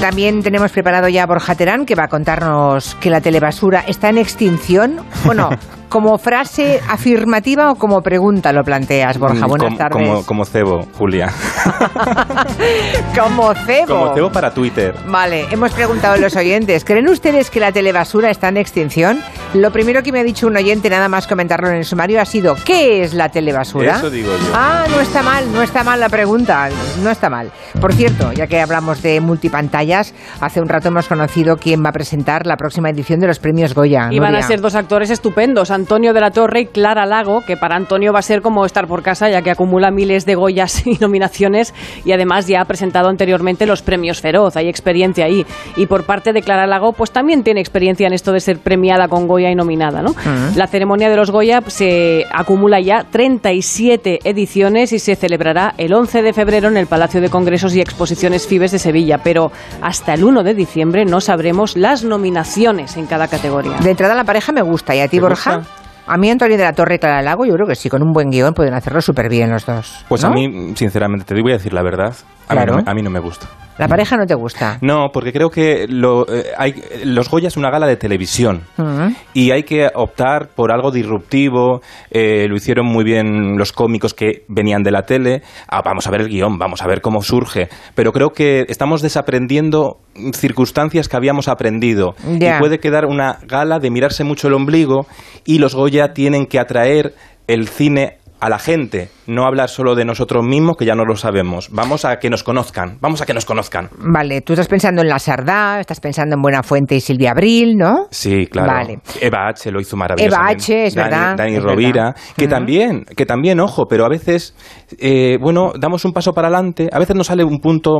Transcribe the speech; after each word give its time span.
También 0.00 0.42
tenemos 0.42 0.72
preparado 0.72 1.08
ya 1.08 1.24
a 1.24 1.26
Borja 1.26 1.54
Terán, 1.54 1.84
que 1.84 1.94
va 1.94 2.04
a 2.04 2.08
contarnos 2.08 2.94
que 2.96 3.10
la 3.10 3.20
telebasura 3.20 3.84
está 3.86 4.08
en 4.08 4.16
extinción. 4.16 5.00
Bueno, 5.26 5.50
como 5.90 6.16
frase 6.18 6.80
afirmativa 6.88 7.70
o 7.70 7.74
como 7.74 8.00
pregunta 8.00 8.52
lo 8.52 8.62
planteas, 8.62 9.18
Borja. 9.18 9.46
Buenas 9.46 9.66
como, 9.66 9.76
tardes. 9.76 10.08
Como, 10.08 10.24
como 10.24 10.44
cebo, 10.44 10.86
Julia. 10.96 11.26
como 13.18 13.52
cebo. 13.54 13.86
Como 13.86 14.14
cebo 14.14 14.32
para 14.32 14.54
Twitter. 14.54 14.94
Vale, 15.06 15.46
hemos 15.50 15.72
preguntado 15.72 16.14
a 16.14 16.16
los 16.16 16.36
oyentes, 16.36 16.84
¿creen 16.84 17.08
ustedes 17.08 17.50
que 17.50 17.58
la 17.60 17.72
telebasura 17.72 18.30
está 18.30 18.48
en 18.48 18.56
extinción? 18.56 19.20
Lo 19.52 19.72
primero 19.72 20.02
que 20.02 20.12
me 20.12 20.20
ha 20.20 20.24
dicho 20.24 20.46
un 20.46 20.56
oyente, 20.56 20.88
nada 20.88 21.08
más 21.08 21.26
comentarlo 21.26 21.68
en 21.68 21.74
el 21.74 21.84
sumario, 21.84 22.20
ha 22.20 22.24
sido 22.24 22.54
¿qué 22.64 23.02
es 23.02 23.12
la 23.12 23.28
telebasura? 23.28 23.96
Eso 23.96 24.10
digo 24.10 24.30
yo. 24.30 24.52
Ah, 24.54 24.84
no 24.88 25.00
está 25.00 25.22
mal, 25.22 25.52
no 25.52 25.60
está 25.60 25.82
mal 25.82 25.98
la 25.98 26.08
pregunta, 26.08 26.68
no 27.02 27.10
está 27.10 27.28
mal. 27.28 27.50
Por 27.80 27.92
cierto, 27.92 28.32
ya 28.32 28.46
que 28.46 28.60
hablamos 28.60 29.02
de 29.02 29.20
multipantallas, 29.20 30.14
hace 30.40 30.60
un 30.60 30.68
rato 30.68 30.88
hemos 30.88 31.08
conocido 31.08 31.56
quién 31.56 31.84
va 31.84 31.88
a 31.88 31.92
presentar 31.92 32.46
la 32.46 32.56
próxima 32.56 32.90
edición 32.90 33.18
de 33.18 33.26
los 33.26 33.40
premios 33.40 33.74
Goya. 33.74 34.08
Y 34.12 34.20
van 34.20 34.36
a 34.36 34.42
ser 34.42 34.60
dos 34.60 34.76
actores 34.76 35.10
estupendos, 35.10 35.72
Antonio 35.80 36.12
de 36.12 36.20
la 36.20 36.30
Torre 36.30 36.60
y 36.60 36.66
Clara 36.66 37.06
Lago, 37.06 37.40
que 37.46 37.56
para 37.56 37.74
Antonio 37.74 38.12
va 38.12 38.18
a 38.18 38.22
ser 38.22 38.42
como 38.42 38.66
estar 38.66 38.86
por 38.86 39.02
casa, 39.02 39.30
ya 39.30 39.40
que 39.40 39.50
acumula 39.50 39.90
miles 39.90 40.26
de 40.26 40.34
Goyas 40.34 40.86
y 40.86 40.98
nominaciones 41.00 41.72
y 42.04 42.12
además 42.12 42.46
ya 42.46 42.60
ha 42.60 42.64
presentado 42.66 43.08
anteriormente 43.08 43.64
los 43.66 43.80
premios 43.82 44.20
Feroz, 44.20 44.56
hay 44.56 44.68
experiencia 44.68 45.24
ahí. 45.24 45.46
Y 45.76 45.86
por 45.86 46.04
parte 46.04 46.32
de 46.32 46.42
Clara 46.42 46.66
Lago, 46.66 46.92
pues 46.92 47.10
también 47.10 47.42
tiene 47.42 47.60
experiencia 47.60 48.06
en 48.06 48.12
esto 48.12 48.32
de 48.32 48.40
ser 48.40 48.58
premiada 48.58 49.08
con 49.08 49.26
Goya 49.26 49.50
y 49.50 49.54
nominada, 49.54 50.02
¿no? 50.02 50.14
La 50.54 50.66
ceremonia 50.66 51.08
de 51.08 51.16
los 51.16 51.30
Goya 51.30 51.62
se 51.66 52.26
acumula 52.30 52.78
ya 52.80 53.04
37 53.10 54.20
ediciones 54.24 54.92
y 54.92 54.98
se 54.98 55.16
celebrará 55.16 55.74
el 55.78 55.94
11 55.94 56.22
de 56.22 56.32
febrero 56.32 56.68
en 56.68 56.76
el 56.76 56.86
Palacio 56.86 57.20
de 57.20 57.30
Congresos 57.30 57.74
y 57.74 57.80
Exposiciones 57.80 58.46
Fibes 58.46 58.70
de 58.72 58.78
Sevilla, 58.78 59.18
pero 59.24 59.50
hasta 59.80 60.14
el 60.14 60.24
1 60.24 60.42
de 60.42 60.54
diciembre 60.54 61.04
no 61.06 61.20
sabremos 61.20 61.76
las 61.76 62.04
nominaciones 62.04 62.96
en 62.96 63.06
cada 63.06 63.28
categoría. 63.28 63.78
De 63.78 63.90
entrada 63.90 64.14
la 64.14 64.24
pareja 64.24 64.52
me 64.52 64.62
gusta, 64.62 64.94
¿y 64.94 65.00
a 65.00 65.08
ti, 65.08 65.16
¿Te 65.16 65.22
Borja? 65.22 65.56
gusta? 65.56 65.69
A 66.12 66.16
mí 66.16 66.28
Antonio 66.28 66.56
de 66.56 66.64
la 66.64 66.72
Torre 66.72 66.96
y 66.96 66.98
Clara 66.98 67.22
Lago, 67.22 67.44
yo 67.46 67.54
creo 67.54 67.68
que 67.68 67.76
sí, 67.76 67.88
con 67.88 68.02
un 68.02 68.12
buen 68.12 68.30
guion 68.30 68.52
pueden 68.52 68.74
hacerlo 68.74 69.00
súper 69.00 69.28
bien 69.28 69.48
los 69.48 69.64
dos. 69.64 70.04
Pues 70.08 70.22
¿no? 70.24 70.30
a 70.30 70.32
mí, 70.32 70.72
sinceramente, 70.74 71.24
te 71.24 71.40
voy 71.40 71.52
a 71.52 71.54
decir 71.56 71.72
la 71.72 71.82
verdad. 71.82 72.12
A, 72.48 72.52
Claro. 72.54 72.72
mí, 72.74 72.78
no 72.78 72.84
me, 72.84 72.90
a 72.90 72.94
mí 72.94 73.02
no 73.02 73.10
me 73.10 73.20
gusta. 73.20 73.46
La 73.80 73.88
pareja 73.88 74.16
no 74.16 74.26
te 74.26 74.34
gusta. 74.34 74.78
No, 74.82 75.08
porque 75.12 75.32
creo 75.32 75.48
que 75.50 75.86
lo, 75.88 76.26
eh, 76.32 76.44
hay, 76.56 76.74
los 77.04 77.28
Goya 77.30 77.48
es 77.48 77.56
una 77.56 77.70
gala 77.70 77.86
de 77.86 77.96
televisión 77.96 78.62
Mm. 78.76 79.08
y 79.34 79.50
hay 79.52 79.62
que 79.62 79.88
optar 79.94 80.48
por 80.54 80.70
algo 80.70 80.90
disruptivo. 80.90 81.80
eh, 82.10 82.46
lo 82.48 82.56
hicieron 82.56 82.86
muy 82.86 83.04
bien 83.04 83.56
los 83.56 83.72
cómicos 83.72 84.14
que 84.14 84.44
venían 84.48 84.82
de 84.82 84.90
la 84.90 85.02
tele. 85.02 85.42
Ah, 85.68 85.80
vamos 85.84 86.06
a 86.06 86.10
ver 86.10 86.20
el 86.20 86.28
guion, 86.28 86.58
vamos 86.58 86.82
a 86.82 86.86
ver 86.86 87.00
cómo 87.00 87.22
surge. 87.22 87.68
Pero 87.94 88.12
creo 88.12 88.30
que 88.30 88.66
estamos 88.68 89.00
desaprendiendo 89.02 89.98
circunstancias 90.34 91.08
que 91.08 91.16
habíamos 91.16 91.48
aprendido. 91.48 92.14
Y 92.28 92.46
puede 92.58 92.78
quedar 92.80 93.06
una 93.06 93.38
gala 93.46 93.78
de 93.78 93.90
mirarse 93.90 94.24
mucho 94.24 94.48
el 94.48 94.54
ombligo 94.54 95.06
y 95.44 95.58
los 95.58 95.74
Goya 95.74 96.12
tienen 96.12 96.46
que 96.46 96.58
atraer 96.58 97.14
el 97.46 97.66
cine 97.68 98.18
a 98.40 98.48
la 98.48 98.58
gente, 98.58 99.10
no 99.26 99.44
hablar 99.44 99.68
solo 99.68 99.94
de 99.94 100.04
nosotros 100.04 100.44
mismos, 100.44 100.76
que 100.76 100.86
ya 100.86 100.94
no 100.94 101.04
lo 101.04 101.14
sabemos. 101.16 101.68
Vamos 101.70 102.04
a 102.04 102.18
que 102.18 102.30
nos 102.30 102.42
conozcan, 102.42 102.98
vamos 103.00 103.20
a 103.20 103.26
que 103.26 103.34
nos 103.34 103.44
conozcan. 103.44 103.90
Vale, 103.98 104.40
tú 104.40 104.54
estás 104.54 104.68
pensando 104.68 105.02
en 105.02 105.08
La 105.08 105.18
Sardá, 105.18 105.80
estás 105.80 106.00
pensando 106.00 106.36
en 106.36 106.42
Buenafuente 106.42 106.94
y 106.96 107.00
Silvia 107.00 107.32
Abril, 107.32 107.76
¿no? 107.76 108.06
Sí, 108.10 108.46
claro. 108.46 108.72
Vale. 108.72 108.98
Eva 109.20 109.48
H. 109.48 109.70
lo 109.70 109.80
hizo 109.80 109.96
maravillosamente. 109.96 110.72
Eva 110.72 110.84
H., 110.84 110.86
es 110.86 110.94
Dani, 110.94 111.10
verdad, 111.10 111.36
Dani 111.36 111.56
es 111.56 111.62
Rovira, 111.62 112.04
verdad. 112.04 112.20
que 112.36 112.48
también, 112.48 113.04
que 113.16 113.26
también, 113.26 113.60
ojo, 113.60 113.84
pero 113.88 114.06
a 114.06 114.08
veces, 114.08 114.56
eh, 114.98 115.36
bueno, 115.40 115.72
damos 115.78 116.04
un 116.04 116.12
paso 116.12 116.32
para 116.32 116.48
adelante, 116.48 116.88
a 116.90 116.98
veces 116.98 117.14
nos 117.16 117.26
sale 117.26 117.44
un 117.44 117.58
punto, 117.60 117.98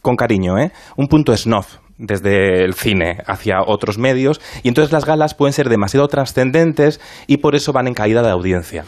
con 0.00 0.14
cariño, 0.16 0.58
¿eh? 0.58 0.70
Un 0.96 1.08
punto 1.08 1.36
snuff 1.36 1.78
desde 2.02 2.64
el 2.64 2.74
cine 2.74 3.18
hacia 3.26 3.62
otros 3.62 3.96
medios 3.96 4.40
y 4.62 4.68
entonces 4.68 4.92
las 4.92 5.04
galas 5.04 5.34
pueden 5.34 5.52
ser 5.52 5.68
demasiado 5.68 6.08
trascendentes 6.08 7.00
y 7.26 7.38
por 7.38 7.54
eso 7.54 7.72
van 7.72 7.86
en 7.86 7.94
caída 7.94 8.22
de 8.22 8.30
audiencia. 8.30 8.84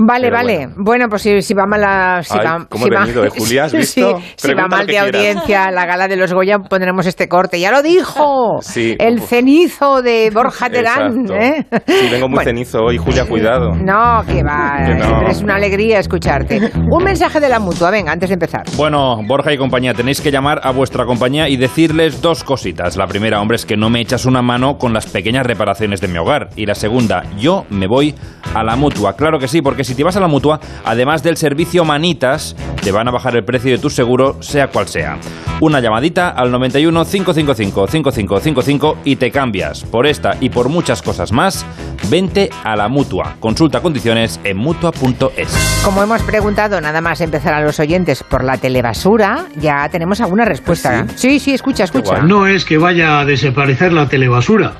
Vale, 0.00 0.24
Pero 0.26 0.36
vale. 0.36 0.56
bueno. 0.56 0.74
Bueno. 0.78 1.08
pues 1.08 1.22
si, 1.22 1.42
si 1.42 1.54
va 1.54 1.66
mal 1.66 1.80
la... 1.80 2.22
Si 2.22 2.38
Ay, 2.38 2.44
va, 2.46 2.66
cómo 2.68 2.84
si 2.86 2.90
he 2.90 2.94
va- 2.94 3.00
venido, 3.02 3.24
¿eh, 3.24 3.30
Julia? 3.30 3.64
¿Has 3.64 3.70
Sí, 3.72 3.78
visto? 3.78 4.20
si 4.36 4.54
va 4.54 4.66
mal 4.68 4.86
de 4.86 4.92
quieras. 4.92 5.14
audiencia 5.14 5.70
la 5.70 5.86
gala 5.86 6.08
de 6.08 6.16
los 6.16 6.32
Goya, 6.32 6.58
pondremos 6.58 7.06
este 7.06 7.28
corte. 7.28 7.58
¡Ya 7.60 7.70
lo 7.70 7.82
dijo! 7.82 8.58
Sí. 8.68 8.96
El 8.98 9.20
cenizo 9.20 10.02
de 10.02 10.30
Borja 10.32 10.68
Terán. 10.70 11.20
Exacto. 11.22 11.34
¿eh? 11.34 11.66
Sí, 11.86 12.08
vengo 12.10 12.28
muy 12.28 12.36
Bueno, 12.38 12.50
cenizo 12.50 12.78
hoy, 12.82 12.98
Julia, 12.98 13.24
cuidado. 13.24 13.70
No, 13.74 14.22
que 14.26 14.42
va. 14.42 14.84
Que 14.86 14.94
no. 14.94 15.26
Es 15.28 15.42
una 15.42 15.56
alegría 15.56 15.98
escucharte. 15.98 16.70
Un 16.90 17.02
mensaje 17.04 17.40
de 17.40 17.48
la 17.48 17.58
mutua, 17.58 17.90
venga, 17.90 18.12
antes 18.12 18.28
de 18.28 18.34
empezar. 18.34 18.62
Bueno, 18.76 19.16
Borja 19.26 19.52
y 19.52 19.56
compañía, 19.58 19.94
tenéis 19.94 20.20
que 20.20 20.30
llamar 20.30 20.60
a 20.62 20.70
vuestra 20.72 21.04
compañía 21.06 21.48
y 21.48 21.56
decirles 21.56 22.20
dos 22.22 22.44
cositas. 22.44 22.96
La 22.96 23.06
primera, 23.06 23.40
hombre, 23.40 23.56
es 23.56 23.66
que 23.66 23.76
no 23.76 23.90
me 23.90 24.00
echas 24.00 24.26
una 24.26 24.42
mano 24.42 24.76
con 24.78 24.92
las 24.92 25.06
pequeñas 25.06 25.46
reparaciones 25.46 26.00
de 26.00 26.08
mi 26.08 26.18
hogar. 26.18 26.48
Y 26.56 26.66
la 26.66 26.74
segunda, 26.74 27.22
yo 27.38 27.64
me 27.70 27.86
voy 27.86 28.14
a 28.54 28.62
la 28.62 28.76
mutua. 28.76 29.14
Claro 29.16 29.38
que 29.38 29.48
sí, 29.48 29.62
porque 29.62 29.84
si 29.88 29.94
te 29.94 30.04
vas 30.04 30.16
a 30.16 30.20
la 30.20 30.28
mutua, 30.28 30.60
además 30.84 31.22
del 31.22 31.36
servicio 31.36 31.84
Manitas, 31.84 32.54
te 32.82 32.92
van 32.92 33.08
a 33.08 33.10
bajar 33.10 33.34
el 33.36 33.44
precio 33.44 33.72
de 33.72 33.78
tu 33.78 33.90
seguro, 33.90 34.40
sea 34.42 34.68
cual 34.68 34.86
sea. 34.88 35.18
Una 35.60 35.80
llamadita 35.80 36.28
al 36.28 36.52
91 36.52 37.04
555 37.04 37.86
5555 37.88 38.98
y 39.04 39.16
te 39.16 39.30
cambias. 39.32 39.82
Por 39.84 40.06
esta 40.06 40.36
y 40.40 40.50
por 40.50 40.68
muchas 40.68 41.02
cosas 41.02 41.32
más, 41.32 41.66
vente 42.08 42.50
a 42.62 42.76
la 42.76 42.88
mutua. 42.88 43.36
Consulta 43.40 43.80
condiciones 43.80 44.38
en 44.44 44.56
mutua.es. 44.56 45.80
Como 45.84 46.02
hemos 46.02 46.22
preguntado 46.22 46.80
nada 46.80 47.00
más 47.00 47.20
empezar 47.20 47.54
a 47.54 47.60
los 47.60 47.80
oyentes 47.80 48.22
por 48.22 48.44
la 48.44 48.56
telebasura, 48.58 49.46
ya 49.56 49.88
tenemos 49.88 50.20
alguna 50.20 50.44
respuesta. 50.44 51.00
¿Ah, 51.00 51.06
Sí, 51.16 51.40
sí, 51.40 51.52
escucha, 51.54 51.84
escucha. 51.84 52.16
guay. 52.18 52.28
No 52.28 52.46
es 52.46 52.64
que 52.64 52.78
vaya 52.78 53.18
a 53.20 53.24
desaparecer 53.24 53.92
la 53.92 54.08
telebasura, 54.08 54.74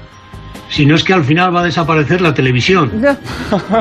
sino 0.70 0.94
es 0.94 1.04
que 1.04 1.12
al 1.12 1.24
final 1.24 1.54
va 1.54 1.60
a 1.60 1.64
desaparecer 1.64 2.20
la 2.20 2.34
televisión. 2.34 2.90
No. 3.00 3.16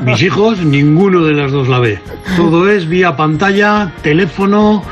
Mis 0.02 0.22
hijos, 0.24 0.60
ninguno 0.60 1.24
de 1.24 1.34
las 1.34 1.52
dos 1.52 1.68
la 1.68 1.80
ve. 1.80 2.00
Todo 2.36 2.70
es 2.70 2.88
vía 2.88 3.16
pantalla, 3.16 3.92
teléfono, 4.02 4.84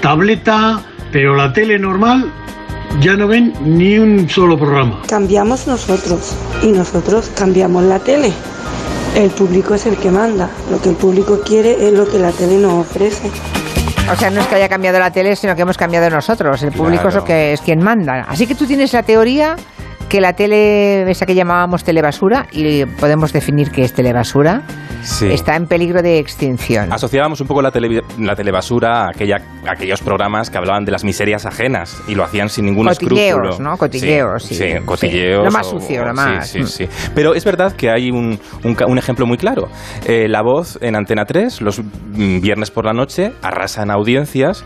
tableta, 0.00 0.80
pero 1.12 1.34
la 1.36 1.52
tele 1.52 1.78
normal 1.78 2.30
ya 3.00 3.16
no 3.16 3.26
ven 3.26 3.52
ni 3.64 3.98
un 3.98 4.28
solo 4.28 4.58
programa. 4.58 5.00
Cambiamos 5.08 5.66
nosotros 5.66 6.34
y 6.62 6.68
nosotros 6.72 7.30
cambiamos 7.36 7.84
la 7.84 7.98
tele. 7.98 8.32
El 9.16 9.30
público 9.30 9.74
es 9.74 9.86
el 9.86 9.96
que 9.96 10.10
manda. 10.10 10.50
Lo 10.70 10.80
que 10.80 10.90
el 10.90 10.96
público 10.96 11.40
quiere 11.44 11.86
es 11.86 11.92
lo 11.92 12.06
que 12.08 12.18
la 12.18 12.32
tele 12.32 12.58
nos 12.58 12.72
ofrece. 12.86 13.30
O 14.12 14.16
sea, 14.16 14.28
no 14.30 14.40
es 14.40 14.46
que 14.48 14.56
haya 14.56 14.68
cambiado 14.68 14.98
la 14.98 15.10
tele, 15.10 15.34
sino 15.36 15.54
que 15.56 15.62
hemos 15.62 15.78
cambiado 15.78 16.10
nosotros. 16.10 16.62
El 16.62 16.72
público 16.72 17.08
es, 17.08 17.14
lo 17.14 17.24
Claro. 17.24 17.24
que, 17.24 17.52
es 17.54 17.60
quien 17.60 17.82
manda. 17.82 18.26
Así 18.28 18.46
que 18.46 18.54
tú 18.54 18.66
tienes 18.66 18.92
la 18.92 19.02
teoría 19.02 19.56
que 20.08 20.20
la 20.20 20.32
tele, 20.34 21.10
esa 21.10 21.26
que 21.26 21.34
llamábamos 21.34 21.84
telebasura, 21.84 22.46
y 22.52 22.84
podemos 22.86 23.32
definir 23.32 23.70
que 23.70 23.82
es 23.82 23.92
telebasura, 23.92 24.62
Sí. 25.02 25.26
está 25.30 25.54
en 25.56 25.66
peligro 25.66 26.00
de 26.00 26.18
extinción. 26.18 26.90
Asociábamos 26.90 27.38
un 27.40 27.46
poco 27.46 27.60
la, 27.60 27.70
tele- 27.70 28.02
la 28.18 28.34
telebasura 28.34 29.04
a, 29.04 29.08
aquella, 29.10 29.36
a 29.66 29.72
aquellos 29.72 30.00
programas 30.00 30.48
que 30.48 30.56
hablaban 30.56 30.84
de 30.86 30.92
las 30.92 31.04
miserias 31.04 31.44
ajenas 31.44 32.02
y 32.08 32.14
lo 32.14 32.24
hacían 32.24 32.48
sin 32.48 32.64
ningún 32.64 32.86
Cotilleos, 32.86 33.18
escrúpulo. 33.38 33.70
¿no? 33.70 33.76
Cotilleos, 33.76 34.42
sí. 34.44 34.54
Sí, 34.54 34.64
Sí. 34.72 34.84
cotilleos. 34.84 35.44
Lo 35.44 35.50
más 35.50 35.66
o- 35.66 35.78
sucio, 35.78 36.04
lo 36.04 36.10
sí, 36.10 36.16
más. 36.16 36.48
Sí, 36.48 36.64
sí, 36.66 36.88
Pero 37.14 37.34
es 37.34 37.44
verdad 37.44 37.72
que 37.72 37.90
hay 37.90 38.10
un, 38.10 38.38
un 38.62 38.76
un 38.86 38.98
ejemplo 38.98 39.26
muy 39.26 39.36
claro. 39.36 39.68
Eh, 40.06 40.26
la 40.28 40.42
voz 40.42 40.78
en 40.80 40.96
Antena 40.96 41.24
3, 41.26 41.60
los 41.60 41.80
mm, 41.80 42.40
viernes 42.40 42.70
por 42.70 42.86
la 42.86 42.92
noche, 42.92 43.32
arrasa 43.42 43.82
en 43.82 43.90
audiencias 43.90 44.64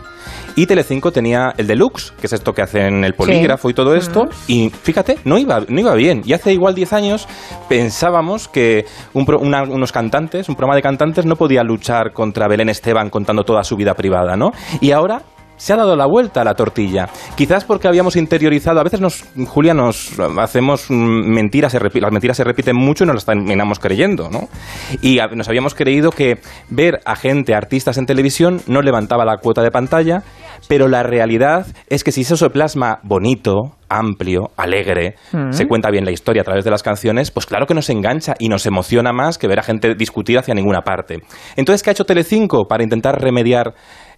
y 0.61 0.65
Telecinco 0.65 1.11
tenía 1.11 1.53
el 1.57 1.67
deluxe, 1.67 2.11
que 2.19 2.27
es 2.27 2.33
esto 2.33 2.53
que 2.53 2.61
hacen 2.61 3.03
el 3.05 3.13
polígrafo 3.13 3.69
y 3.69 3.73
todo 3.73 3.95
esto, 3.95 4.27
y 4.47 4.69
fíjate, 4.69 5.17
no 5.23 5.37
iba, 5.37 5.61
no 5.69 5.79
iba 5.79 5.93
bien. 5.95 6.21
Y 6.25 6.33
hace 6.33 6.51
igual 6.51 6.75
10 6.75 6.91
años 6.93 7.27
pensábamos 7.69 8.47
que 8.47 8.85
un 9.13 9.25
pro- 9.25 9.39
una- 9.39 9.63
unos 9.63 9.91
cantantes, 9.91 10.49
un 10.49 10.55
programa 10.55 10.75
de 10.75 10.81
cantantes, 10.81 11.25
no 11.25 11.35
podía 11.35 11.63
luchar 11.63 12.11
contra 12.11 12.47
Belén 12.47 12.67
Esteban 12.69 13.09
contando 13.09 13.43
toda 13.43 13.63
su 13.63 13.75
vida 13.77 13.93
privada, 13.93 14.35
¿no? 14.35 14.51
Y 14.81 14.91
ahora 14.91 15.21
se 15.59 15.73
ha 15.73 15.75
dado 15.75 15.95
la 15.95 16.07
vuelta 16.07 16.41
a 16.41 16.43
la 16.43 16.55
tortilla. 16.55 17.09
Quizás 17.35 17.65
porque 17.65 17.87
habíamos 17.87 18.15
interiorizado, 18.15 18.79
a 18.79 18.83
veces 18.83 19.01
nos, 19.01 19.25
Julia, 19.47 19.73
nos 19.73 20.19
hacemos 20.39 20.89
mm, 20.89 20.93
mentiras, 20.93 21.71
se 21.71 21.79
las 21.79 22.11
mentiras 22.11 22.37
se 22.37 22.43
repiten 22.43 22.75
mucho 22.75 23.03
y 23.03 23.07
nos 23.07 23.17
las 23.17 23.25
terminamos 23.25 23.79
creyendo, 23.79 24.29
¿no? 24.29 24.47
Y 25.01 25.19
nos 25.35 25.47
habíamos 25.49 25.75
creído 25.75 26.11
que 26.11 26.39
ver 26.69 26.99
a 27.05 27.15
gente, 27.15 27.53
artistas 27.53 27.97
en 27.97 28.05
televisión, 28.05 28.61
no 28.67 28.81
levantaba 28.81 29.25
la 29.25 29.37
cuota 29.37 29.61
de 29.61 29.69
pantalla, 29.69 30.23
pero 30.67 30.87
la 30.87 31.03
realidad 31.03 31.67
es 31.89 32.03
que 32.03 32.11
si 32.11 32.21
eso 32.21 32.37
se 32.37 32.49
plasma 32.49 32.99
bonito, 33.03 33.75
amplio, 33.89 34.51
alegre, 34.55 35.15
se 35.49 35.67
cuenta 35.67 35.89
bien 35.89 36.05
la 36.05 36.11
historia 36.11 36.41
a 36.41 36.45
través 36.45 36.63
de 36.63 36.71
las 36.71 36.83
canciones, 36.83 37.31
pues 37.31 37.45
claro 37.45 37.65
que 37.65 37.73
nos 37.73 37.89
engancha 37.89 38.35
y 38.39 38.47
nos 38.47 38.65
emociona 38.65 39.11
más 39.11 39.37
que 39.37 39.47
ver 39.47 39.59
a 39.59 39.63
gente 39.63 39.95
discutir 39.95 40.37
hacia 40.37 40.53
ninguna 40.53 40.81
parte. 40.81 41.21
Entonces, 41.55 41.83
¿qué 41.83 41.89
ha 41.89 41.93
hecho 41.93 42.05
Telecinco 42.05 42.67
para 42.67 42.83
intentar 42.83 43.19
remediar 43.19 43.73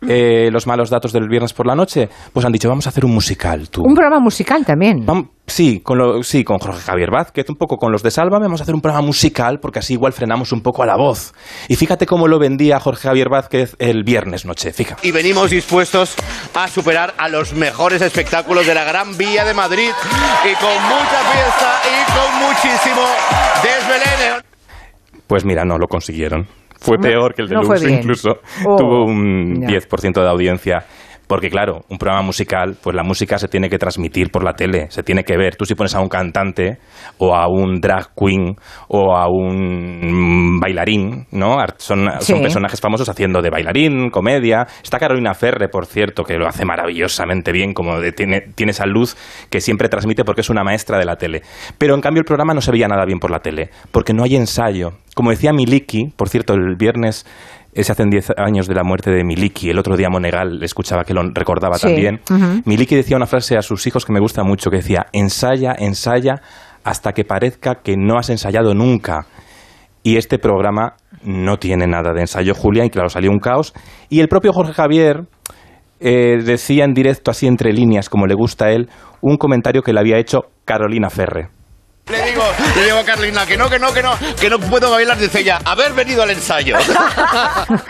eh, 0.07 0.49
los 0.51 0.67
malos 0.67 0.89
datos 0.89 1.11
del 1.13 1.27
viernes 1.29 1.53
por 1.53 1.67
la 1.67 1.75
noche, 1.75 2.09
pues 2.33 2.45
han 2.45 2.51
dicho, 2.51 2.67
vamos 2.69 2.85
a 2.87 2.89
hacer 2.89 3.05
un 3.05 3.13
musical, 3.13 3.69
tú. 3.69 3.83
Un 3.83 3.93
programa 3.93 4.19
musical 4.19 4.65
también. 4.65 5.05
Sí, 5.47 5.81
con 5.81 5.97
lo- 5.97 6.23
sí, 6.23 6.43
con 6.45 6.59
Jorge 6.59 6.79
Javier 6.79 7.09
Vázquez, 7.11 7.49
un 7.49 7.57
poco 7.57 7.75
con 7.77 7.91
los 7.91 8.03
de 8.03 8.11
Sálvame, 8.11 8.45
vamos 8.45 8.61
a 8.61 8.63
hacer 8.63 8.73
un 8.73 8.79
programa 8.81 9.05
musical 9.05 9.59
porque 9.59 9.79
así 9.79 9.93
igual 9.93 10.13
frenamos 10.13 10.51
un 10.53 10.61
poco 10.61 10.81
a 10.83 10.85
la 10.85 10.95
voz. 10.95 11.33
Y 11.67 11.75
fíjate 11.75 12.05
cómo 12.05 12.27
lo 12.29 12.39
vendía 12.39 12.79
Jorge 12.79 13.09
Javier 13.09 13.27
Vázquez 13.29 13.75
el 13.79 14.03
viernes 14.03 14.45
noche, 14.45 14.71
fíjate. 14.71 15.05
y 15.05 15.11
venimos 15.11 15.49
dispuestos 15.49 16.15
a 16.53 16.67
superar 16.69 17.13
a 17.17 17.27
los 17.27 17.53
mejores 17.53 18.01
espectáculos 18.01 18.65
de 18.65 18.73
la 18.75 18.85
Gran 18.85 19.17
Vía 19.17 19.43
de 19.43 19.53
Madrid 19.53 19.89
y 20.45 20.55
con 20.55 20.73
mucha 20.83 21.21
fiesta 21.33 21.81
y 21.83 22.11
con 22.13 22.47
muchísimo 22.47 23.01
desvelene. 23.61 24.41
Pues 25.27 25.43
mira, 25.45 25.65
no 25.65 25.77
lo 25.77 25.87
consiguieron. 25.87 26.47
Fue 26.81 26.97
peor 26.97 27.33
que 27.35 27.43
el 27.43 27.47
de 27.49 27.55
no 27.55 27.63
fue 27.63 27.75
Lux, 27.75 27.85
bien. 27.87 27.99
incluso. 27.99 28.39
Oh, 28.65 28.75
Tuvo 28.75 29.05
un 29.05 29.61
ya. 29.61 29.67
10% 29.67 30.21
de 30.21 30.27
audiencia. 30.29 30.83
Porque 31.31 31.49
claro, 31.49 31.85
un 31.87 31.97
programa 31.97 32.23
musical, 32.25 32.75
pues 32.83 32.93
la 32.93 33.03
música 33.03 33.37
se 33.37 33.47
tiene 33.47 33.69
que 33.69 33.77
transmitir 33.77 34.31
por 34.31 34.43
la 34.43 34.51
tele, 34.51 34.87
se 34.89 35.01
tiene 35.01 35.23
que 35.23 35.37
ver. 35.37 35.55
Tú 35.55 35.63
si 35.63 35.75
pones 35.75 35.95
a 35.95 36.01
un 36.01 36.09
cantante 36.09 36.77
o 37.19 37.33
a 37.33 37.47
un 37.47 37.79
drag 37.79 38.09
queen 38.13 38.57
o 38.89 39.15
a 39.15 39.29
un 39.29 40.59
bailarín, 40.59 41.27
¿no? 41.31 41.55
Son, 41.77 42.09
personajes 42.41 42.81
famosos 42.81 43.07
haciendo 43.07 43.41
de 43.41 43.49
bailarín, 43.49 44.09
comedia. 44.09 44.67
Está 44.83 44.99
Carolina 44.99 45.33
Ferre, 45.33 45.69
por 45.69 45.85
cierto, 45.85 46.25
que 46.25 46.35
lo 46.37 46.49
hace 46.49 46.65
maravillosamente 46.65 47.53
bien, 47.53 47.73
como 47.73 48.01
de- 48.01 48.11
tiene, 48.11 48.41
tiene 48.53 48.71
esa 48.71 48.85
luz 48.85 49.15
que 49.49 49.61
siempre 49.61 49.87
transmite 49.87 50.25
porque 50.25 50.41
es 50.41 50.49
una 50.49 50.65
maestra 50.65 50.97
de 50.97 51.05
la 51.05 51.15
tele. 51.15 51.43
Pero 51.77 51.95
en 51.95 52.01
cambio 52.01 52.19
el 52.19 52.25
programa 52.25 52.53
no 52.53 52.59
se 52.59 52.73
veía 52.73 52.89
nada 52.89 53.05
bien 53.05 53.19
por 53.19 53.31
la 53.31 53.39
tele, 53.39 53.69
porque 53.93 54.11
no 54.13 54.25
hay 54.25 54.35
ensayo. 54.35 54.95
Como 55.15 55.29
decía 55.29 55.53
Miliki, 55.53 56.07
por 56.17 56.27
cierto, 56.27 56.53
el 56.55 56.75
viernes 56.77 57.25
se 57.73 57.91
hacen 57.91 58.09
10 58.09 58.33
años 58.37 58.67
de 58.67 58.75
la 58.75 58.83
muerte 58.83 59.11
de 59.11 59.23
Miliki. 59.23 59.69
El 59.69 59.79
otro 59.79 59.95
día 59.95 60.09
Monegal 60.09 60.61
escuchaba 60.63 61.03
que 61.03 61.13
lo 61.13 61.21
recordaba 61.33 61.77
Sí, 61.77 61.87
también. 61.87 62.21
Miliki 62.65 62.95
decía 62.95 63.15
una 63.17 63.27
frase 63.27 63.57
a 63.57 63.61
sus 63.61 63.85
hijos 63.87 64.05
que 64.05 64.13
me 64.13 64.19
gusta 64.19 64.43
mucho, 64.43 64.69
que 64.69 64.77
decía, 64.77 65.07
ensaya, 65.13 65.73
ensaya 65.77 66.41
hasta 66.83 67.13
que 67.13 67.23
parezca 67.23 67.75
que 67.75 67.95
no 67.97 68.17
has 68.17 68.29
ensayado 68.29 68.73
nunca. 68.73 69.25
Y 70.03 70.17
este 70.17 70.39
programa 70.39 70.95
no 71.23 71.57
tiene 71.57 71.85
nada 71.85 72.11
de 72.13 72.21
ensayo, 72.21 72.55
Julia, 72.55 72.85
y 72.85 72.89
claro, 72.89 73.09
salió 73.09 73.29
un 73.29 73.39
caos. 73.39 73.73
Y 74.09 74.19
el 74.19 74.27
propio 74.27 74.51
Jorge 74.51 74.73
Javier 74.73 75.25
eh, 75.99 76.37
decía 76.43 76.85
en 76.85 76.93
directo, 76.93 77.29
así 77.29 77.45
entre 77.45 77.71
líneas, 77.71 78.09
como 78.09 78.25
le 78.25 78.33
gusta 78.33 78.65
a 78.65 78.71
él, 78.71 78.89
un 79.21 79.37
comentario 79.37 79.83
que 79.83 79.93
le 79.93 79.99
había 79.99 80.17
hecho 80.17 80.45
Carolina 80.65 81.09
Ferre. 81.09 81.49
Le 82.41 82.41
digo, 82.41 82.75
le 82.75 82.83
digo 82.85 82.97
a 82.97 83.03
Carolina 83.03 83.45
que 83.45 83.57
no, 83.57 83.69
que 83.69 83.79
no, 83.79 83.93
que 83.93 84.01
no, 84.03 84.11
que 84.39 84.49
no 84.49 84.59
puedo 84.59 84.91
bailar. 84.91 85.17
Dice 85.17 85.39
ella, 85.41 85.59
haber 85.65 85.93
venido 85.93 86.23
al 86.23 86.31
ensayo. 86.31 86.77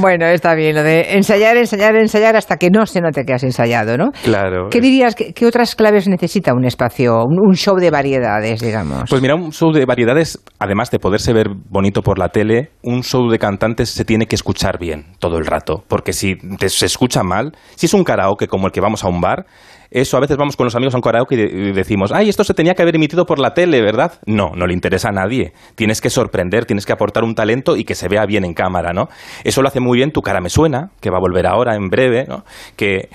bueno, 0.00 0.26
está 0.26 0.54
bien 0.54 0.74
lo 0.74 0.82
de 0.82 1.14
ensayar, 1.16 1.56
ensayar, 1.56 1.96
ensayar 1.96 2.36
hasta 2.36 2.56
que 2.56 2.70
no 2.70 2.86
se 2.86 3.00
note 3.00 3.24
que 3.24 3.34
has 3.34 3.42
ensayado, 3.44 3.96
¿no? 3.96 4.10
Claro. 4.22 4.68
¿Qué 4.70 4.80
dirías? 4.80 5.14
¿Qué, 5.14 5.32
qué 5.32 5.46
otras 5.46 5.74
claves 5.74 6.08
necesita 6.08 6.52
un 6.54 6.64
espacio, 6.64 7.24
un, 7.24 7.38
un 7.40 7.54
show 7.54 7.76
de 7.76 7.90
variedades, 7.90 8.60
digamos? 8.60 9.04
Pues 9.08 9.22
mira, 9.22 9.34
un 9.34 9.52
show 9.52 9.72
de 9.72 9.84
variedades, 9.84 10.38
además 10.58 10.90
de 10.90 10.98
poderse 10.98 11.32
ver 11.32 11.46
bonito 11.70 12.02
por 12.02 12.18
la 12.18 12.28
tele, 12.28 12.70
un 12.82 13.02
show 13.02 13.28
de 13.30 13.38
cantantes 13.38 13.90
se 13.90 14.04
tiene 14.04 14.26
que 14.26 14.36
escuchar 14.36 14.78
bien 14.78 15.06
todo 15.18 15.38
el 15.38 15.46
rato. 15.46 15.84
Porque 15.88 16.12
si 16.12 16.36
te- 16.58 16.68
se 16.68 16.86
escucha 16.86 17.22
mal, 17.22 17.52
si 17.76 17.86
es 17.86 17.94
un 17.94 18.04
karaoke 18.04 18.46
como 18.46 18.66
el 18.66 18.72
que 18.72 18.80
vamos 18.80 19.04
a 19.04 19.08
un 19.08 19.20
bar, 19.20 19.46
eso 19.92 20.16
a 20.16 20.20
veces 20.20 20.36
vamos 20.36 20.56
con 20.56 20.64
los 20.64 20.74
amigos 20.74 20.94
a 20.94 20.98
un 20.98 21.02
karaoke 21.02 21.34
y, 21.34 21.38
de- 21.38 21.68
y 21.68 21.72
decimos, 21.72 22.12
ay, 22.12 22.28
esto 22.28 22.44
se 22.44 22.54
tenía 22.54 22.74
que 22.74 22.82
haber 22.82 22.96
emitido 22.96 23.24
por 23.26 23.38
la 23.38 23.54
tele, 23.54 23.80
¿verdad? 23.82 24.12
No, 24.26 24.50
no 24.56 24.66
le 24.66 24.74
interesa 24.74 25.08
a 25.08 25.12
nadie. 25.12 25.52
Tienes 25.74 26.00
que 26.00 26.10
sorprender, 26.10 26.64
tienes 26.64 26.86
que 26.86 26.92
aportar 26.92 27.24
un 27.24 27.34
talento 27.34 27.76
y 27.76 27.84
que 27.84 27.94
se 27.94 28.08
vea 28.08 28.24
bien 28.26 28.44
en 28.44 28.54
cámara, 28.54 28.92
¿no? 28.92 29.08
Eso 29.44 29.62
lo 29.62 29.68
hace 29.68 29.80
muy 29.80 29.98
bien 29.98 30.10
Tu 30.12 30.20
cara 30.22 30.40
me 30.40 30.48
suena, 30.48 30.90
que 31.00 31.10
va 31.10 31.18
a 31.18 31.20
volver 31.20 31.46
ahora 31.46 31.74
en 31.76 31.88
breve, 31.88 32.24
¿no? 32.28 32.44
Que 32.76 33.08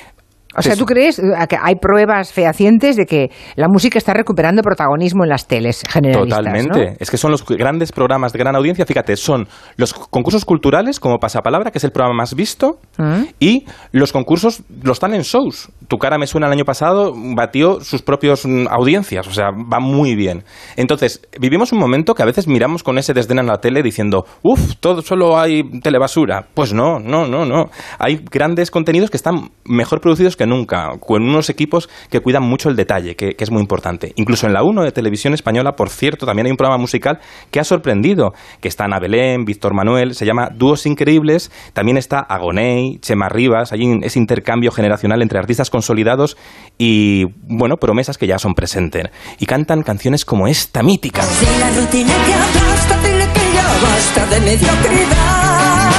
o 0.56 0.62
sea. 0.62 0.76
¿tú 0.76 0.86
crees 0.86 1.22
que 1.50 1.58
hay 1.62 1.76
pruebas 1.76 2.34
fehacientes 2.34 2.96
de 2.96 3.06
que 3.06 3.30
la 3.58 3.68
música 3.68 4.00
está 4.00 4.14
recuperando 4.14 4.64
protagonismo 4.64 5.24
en 5.24 5.30
las 5.30 5.46
teles 5.46 5.84
generalistas? 5.88 6.40
Totalmente. 6.40 6.86
¿no? 6.92 6.96
Es 7.00 7.12
que 7.12 7.18
son 7.18 7.30
los 7.30 7.46
grandes 7.46 7.92
programas 7.92 8.34
de 8.34 8.40
gran 8.40 8.56
audiencia. 8.56 8.84
Fíjate, 8.86 9.16
son 9.18 9.48
los 9.76 9.94
concursos 9.94 10.46
culturales, 10.46 11.00
como 11.00 11.20
Pasapalabra, 11.20 11.70
que 11.70 11.78
es 11.78 11.84
el 11.84 11.92
programa 11.92 12.16
más 12.18 12.34
visto, 12.34 12.80
Mm. 12.98 13.24
y 13.40 13.66
los 13.92 14.12
concursos, 14.12 14.64
los 14.82 15.00
talent 15.00 15.26
shows. 15.26 15.70
Tu 15.88 15.98
cara 15.98 16.18
me 16.18 16.28
suena 16.28 16.48
el 16.48 16.54
año 16.54 16.66
pasado, 16.66 17.14
batió 17.36 17.80
sus 17.82 18.02
propias 18.02 18.46
mm, 18.46 18.68
audiencias. 18.70 19.28
O 19.28 19.32
sea, 19.32 19.52
va 19.52 19.80
muy 19.80 20.16
bien. 20.16 20.44
Entonces, 20.76 21.22
vivimos 21.40 21.72
un 21.72 21.80
momento 21.80 22.14
que 22.14 22.24
a 22.24 22.26
veces 22.26 22.48
miramos 22.48 22.84
con 22.84 22.98
ese 22.98 23.14
desdén 23.14 23.40
en 23.40 23.48
la 23.48 23.58
tele 23.58 23.82
diciendo, 23.82 24.26
uff, 24.44 24.76
todo 24.80 25.02
solo 25.02 25.40
hay 25.40 25.64
telebasura. 25.82 26.48
Pues 26.54 26.74
no, 26.74 27.00
no, 27.00 27.28
no, 27.28 27.46
no. 27.46 27.70
Hay 28.00 28.18
grandes 28.30 28.72
contenidos 28.72 29.10
que 29.10 29.18
están 29.18 29.52
mejor 29.66 30.02
producidos 30.02 30.36
que 30.36 30.46
nunca, 30.46 30.90
con 31.00 31.24
unos 31.24 31.50
equipos 31.50 31.90
que 32.10 32.20
cuidan 32.20 32.44
mucho 32.44 32.70
el 32.70 32.76
detalle, 32.76 33.16
que, 33.16 33.36
es 33.38 33.52
muy 33.52 33.62
importante. 33.62 34.14
Incluso 34.16 34.48
en 34.48 34.54
la 34.54 34.64
1 34.64 34.84
de 34.84 34.92
Televisión 34.92 35.34
Española, 35.34 35.74
por 35.74 35.90
cierto, 35.90 36.26
también 36.26 36.48
hay 36.48 36.52
un 36.52 36.58
programa 36.58 36.80
musical 36.80 37.20
que 37.52 37.60
ha 37.60 37.64
sorprendido, 37.64 38.34
que 38.62 38.68
está 38.68 38.86
Ana 38.86 39.00
Belén, 39.00 39.46
Víctor 39.46 39.74
Manuel, 39.74 40.16
se 40.16 40.26
llama 40.26 40.50
Dúos 40.54 40.86
Increíbles, 40.86 41.52
también 41.74 41.98
está 41.98 42.20
Agoney, 42.20 43.00
Chema 43.00 43.30
Rivas, 43.30 43.72
hay 43.72 43.82
ese 44.02 44.20
intercambio 44.20 44.72
generacional 44.72 45.22
entre 45.22 45.40
artistas 45.40 45.70
consolidados 45.78 46.38
y, 46.80 47.26
bueno, 47.48 47.78
promesas 47.78 48.18
que 48.18 48.26
ya 48.26 48.40
son 48.40 48.56
presentes. 48.56 49.12
Y 49.38 49.46
cantan 49.46 49.84
canciones 49.84 50.26
como 50.26 50.48
esta 50.48 50.82
mítica. 50.82 51.22
Si 51.22 51.46
la 51.46 51.70
rutina 51.80 52.14
te 52.26 52.34
aplasta, 52.34 52.98
dile 53.04 53.28
que 53.32 53.54
ya 53.54 53.68
basta 53.84 54.26
de 54.26 54.40
mediocridad. 54.42 55.92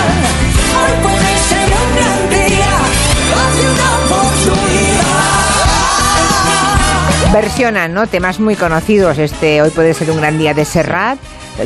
Hoy 0.79 0.95
puede 1.05 1.33
ser 1.49 1.69
un 1.81 1.89
gran 1.97 2.23
día, 2.31 2.73
más 3.31 3.53
de 3.57 3.65
una 3.73 3.89
oportunidad. 4.03 5.39
Versionan, 7.33 7.95
¿no? 7.95 8.07
Temas 8.09 8.41
muy 8.41 8.57
conocidos. 8.57 9.19
Este 9.19 9.63
Hoy 9.63 9.71
puede 9.71 9.95
ser 9.95 10.11
un 10.11 10.17
gran 10.17 10.39
día 10.39 10.55
de 10.55 10.65
Serrat. 10.65 11.19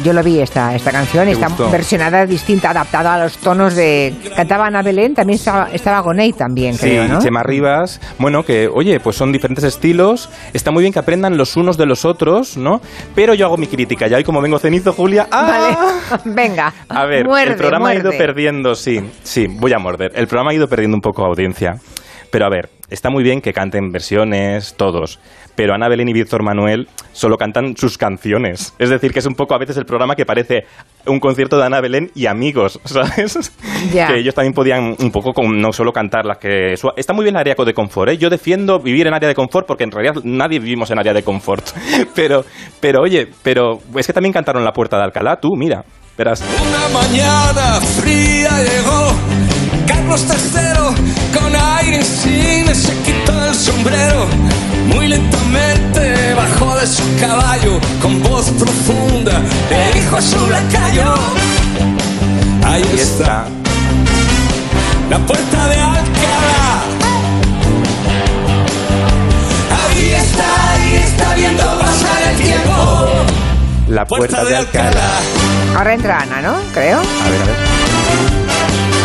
Yo 0.03 0.13
lo 0.13 0.23
vi 0.23 0.41
esta, 0.41 0.75
esta 0.75 0.91
canción, 0.91 1.27
¿Te 1.27 1.33
está 1.33 1.49
gustó? 1.49 1.71
versionada 1.71 2.25
distinta, 2.27 2.71
adaptada 2.71 3.15
a 3.15 3.19
los 3.25 3.37
tonos 3.39 3.75
de... 3.75 4.15
Cantaba 4.35 4.67
Ana 4.67 4.83
Belén, 4.83 5.15
también 5.15 5.39
estaba, 5.39 5.69
estaba 5.71 6.01
Gonei 6.01 6.33
también, 6.33 6.75
Sí, 6.75 6.81
creo, 6.87 7.09
¿no? 7.09 7.21
Chema 7.21 7.43
Rivas, 7.43 8.01
bueno, 8.19 8.43
que 8.43 8.69
oye, 8.73 9.01
pues 9.01 9.17
son 9.17 9.33
diferentes 9.33 9.65
estilos, 9.65 10.31
está 10.53 10.71
muy 10.71 10.83
bien 10.83 10.93
que 10.93 10.99
aprendan 10.99 11.37
los 11.37 11.57
unos 11.57 11.77
de 11.77 11.87
los 11.87 12.05
otros, 12.05 12.57
¿no? 12.57 12.81
Pero 13.15 13.35
yo 13.35 13.47
hago 13.47 13.57
mi 13.57 13.67
crítica, 13.67 14.07
ya 14.07 14.17
hoy 14.17 14.25
como 14.25 14.41
vengo 14.41 14.59
cenizo, 14.59 14.93
Julia, 14.93 15.27
¡ah! 15.31 15.77
Vale, 16.11 16.23
venga. 16.35 16.73
A 16.89 17.05
ver, 17.07 17.27
muerde, 17.27 17.53
el 17.53 17.57
programa 17.57 17.91
ha 17.91 17.95
ido 17.95 18.11
perdiendo, 18.13 18.75
sí, 18.75 19.01
sí, 19.23 19.47
voy 19.49 19.73
a 19.73 19.79
morder. 19.79 20.13
El 20.15 20.27
programa 20.27 20.53
ha 20.53 20.55
ido 20.55 20.69
perdiendo 20.69 20.97
un 20.97 21.03
poco 21.03 21.25
audiencia. 21.25 21.75
Pero 22.31 22.47
a 22.47 22.49
ver, 22.49 22.71
está 22.89 23.11
muy 23.11 23.23
bien 23.23 23.43
que 23.43 23.53
canten 23.53 23.91
versiones, 23.91 24.75
todos. 24.79 25.21
Pero 25.55 25.75
Ana 25.75 25.89
Belén 25.89 26.09
y 26.09 26.13
Víctor 26.13 26.43
Manuel 26.43 26.89
solo 27.13 27.37
cantan 27.37 27.77
sus 27.77 27.99
canciones. 27.99 28.75
Es 28.79 28.89
decir, 28.91 29.13
que 29.13 29.19
es 29.19 29.27
un 29.27 29.35
poco 29.35 29.55
a 29.55 29.59
veces 29.59 29.77
el 29.77 29.85
programa 29.85 30.15
que 30.15 30.25
parece 30.25 30.65
un 31.07 31.21
concierto 31.21 31.59
de 31.59 31.65
Ana 31.67 31.81
Belén 31.81 32.11
y 32.15 32.27
amigos, 32.27 32.81
¿sabes? 32.85 33.53
Ya. 33.93 34.07
Que 34.09 34.19
ellos 34.19 34.35
también 34.35 34.55
podían 34.55 34.97
un 34.99 35.11
poco 35.11 35.33
con, 35.33 35.61
no 35.61 35.73
solo 35.73 35.93
cantar 35.93 36.25
las 36.25 36.39
que... 36.39 36.77
su- 36.77 36.91
Está 36.97 37.13
muy 37.13 37.25
bien 37.25 37.35
el 37.37 37.41
área 37.41 37.55
de 37.55 37.75
confort, 37.75 38.13
¿eh? 38.13 38.19
Yo 38.19 38.31
defiendo 38.31 38.79
vivir 38.79 39.07
en 39.07 39.15
área 39.15 39.29
de 39.29 39.35
confort 39.35 39.67
porque 39.67 39.85
en 39.85 39.91
realidad 39.91 40.23
nadie 40.25 40.59
vivimos 40.59 40.91
en 40.91 40.99
área 40.99 41.13
de 41.13 41.23
confort. 41.23 41.65
Pero, 42.15 42.45
pero 42.81 43.01
oye, 43.03 43.29
pero 43.43 43.79
es 43.97 44.07
que 44.07 44.13
también 44.13 44.33
cantaron 44.33 44.65
La 44.65 44.73
Puerta 44.73 44.97
de 44.97 45.05
Alcalá, 45.05 45.37
tú, 45.41 45.49
mira, 45.57 45.85
verás. 46.17 46.43
Una 46.43 46.89
mañana 47.01 47.81
fría 47.81 48.51
llegó 48.63 49.13
Carlos 50.03 50.27
III 50.29 51.39
con 51.39 51.55
aire 51.55 51.99
insigne 51.99 52.75
se 52.75 52.93
quitó 53.03 53.45
el 53.47 53.55
sombrero. 53.55 54.27
Muy 54.89 55.07
lentamente 55.07 56.35
bajó 56.35 56.77
de 56.77 56.87
su 56.89 57.05
caballo 57.21 57.79
con 58.01 58.21
voz 58.21 58.51
profunda 58.51 59.41
le 59.71 60.01
dijo 60.01 60.17
a 60.17 60.21
su 60.21 60.51
lacayo. 60.51 61.15
Ahí 62.65 62.83
está 62.99 63.45
la 65.09 65.19
puerta 65.19 65.69
de 65.69 65.75
Alcalá. 65.77 66.83
Ahí 69.87 70.11
está, 70.15 70.73
ahí 70.73 70.95
está 70.97 71.35
viendo 71.35 71.63
pasar 71.79 72.23
el 72.29 72.37
tiempo. 72.39 73.09
La 73.89 74.05
Puerta 74.05 74.45
de 74.45 74.57
Alcalá. 74.57 75.21
Ahora 75.77 75.95
entra 75.95 76.21
Ana, 76.21 76.41
¿no? 76.41 76.55
Creo. 76.73 76.99
A 76.99 77.31
ver, 77.31 77.43
a 77.43 77.45
ver. 77.45 77.72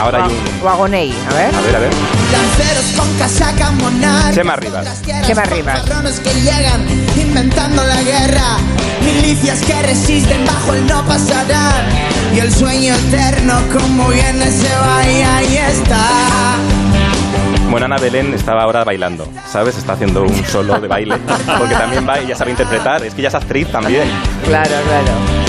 Ahora 0.08 0.24
hay 0.24 0.32
un... 0.32 0.66
O 0.66 0.70
Agonei, 0.70 1.14
a 1.30 1.34
ver. 1.34 1.54
A 1.54 1.62
ver, 1.62 1.76
a 1.76 1.80
ver. 1.80 1.90
Lanceros 2.32 2.86
con 2.98 3.18
casaca 3.18 3.72
monarcas. 3.72 4.36
Chema 4.36 4.56
Rivas. 4.56 5.02
Chema 5.26 5.44
Rivas. 5.44 5.82
Que 6.22 6.34
llegan 6.34 6.88
inventando 7.18 7.84
la 7.84 8.02
guerra. 8.02 8.58
Milicias 9.04 9.60
que 9.64 9.82
resisten 9.82 10.46
bajo 10.46 10.74
el 10.74 10.88
no 10.88 11.06
pasarán. 11.06 11.90
Y 12.34 12.40
el 12.40 12.54
sueño 12.54 12.96
eterno 12.96 13.56
como 13.74 14.08
viene 14.08 14.50
se 14.50 14.74
va 14.78 15.06
y 15.06 15.22
ahí 15.24 15.58
está. 15.58 16.56
Bueno, 17.70 17.88
Ana 17.88 17.98
Belén 17.98 18.34
estaba 18.34 18.64
ahora 18.64 18.86
bailando, 18.86 19.28
¿sabes? 19.52 19.78
Está 19.78 19.94
haciendo 19.94 20.24
un 20.24 20.46
solo 20.46 20.80
de 20.80 20.88
baile. 20.88 21.18
Porque 21.60 21.76
también 21.76 22.08
va 22.08 22.22
y 22.22 22.28
ya 22.28 22.36
sabe 22.36 22.52
interpretar. 22.52 23.04
Es 23.04 23.14
que 23.14 23.24
ya 23.24 23.28
es 23.28 23.36
actriz 23.36 23.70
también. 23.70 24.10
Claro, 24.46 24.72
claro. 24.86 25.47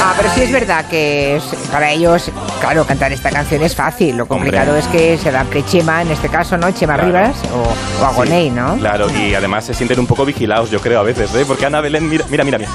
Ah, 0.00 0.14
pero 0.16 0.30
sí 0.34 0.42
es 0.42 0.52
verdad 0.52 0.84
que 0.86 1.36
es- 1.36 1.44
para 1.70 1.90
ellos, 1.90 2.30
claro, 2.60 2.84
cantar 2.84 3.12
esta 3.12 3.30
canción 3.30 3.62
es 3.62 3.74
fácil. 3.74 4.16
Lo 4.16 4.26
complicado 4.26 4.76
es 4.76 4.86
que 4.88 5.16
se 5.18 5.30
da 5.30 5.46
Chema, 5.66 6.02
en 6.02 6.10
este 6.10 6.28
caso, 6.28 6.56
¿no? 6.56 6.70
Chema 6.72 6.94
Claro. 6.94 7.06
Rivas 7.08 7.36
o, 7.54 8.02
o 8.02 8.06
Agoney, 8.06 8.50
¿no? 8.50 8.76
Claro, 8.76 9.08
y 9.10 9.34
además 9.34 9.64
se 9.64 9.74
sienten 9.74 10.00
un 10.00 10.06
poco 10.06 10.24
vigilados, 10.24 10.70
yo 10.70 10.80
creo, 10.80 11.00
a 11.00 11.02
veces, 11.04 11.32
¿eh? 11.34 11.44
Porque 11.46 11.66
Ana 11.66 11.80
Belén, 11.80 12.08
mira, 12.08 12.24
mira, 12.28 12.44
mira. 12.44 12.58
mira. 12.58 12.70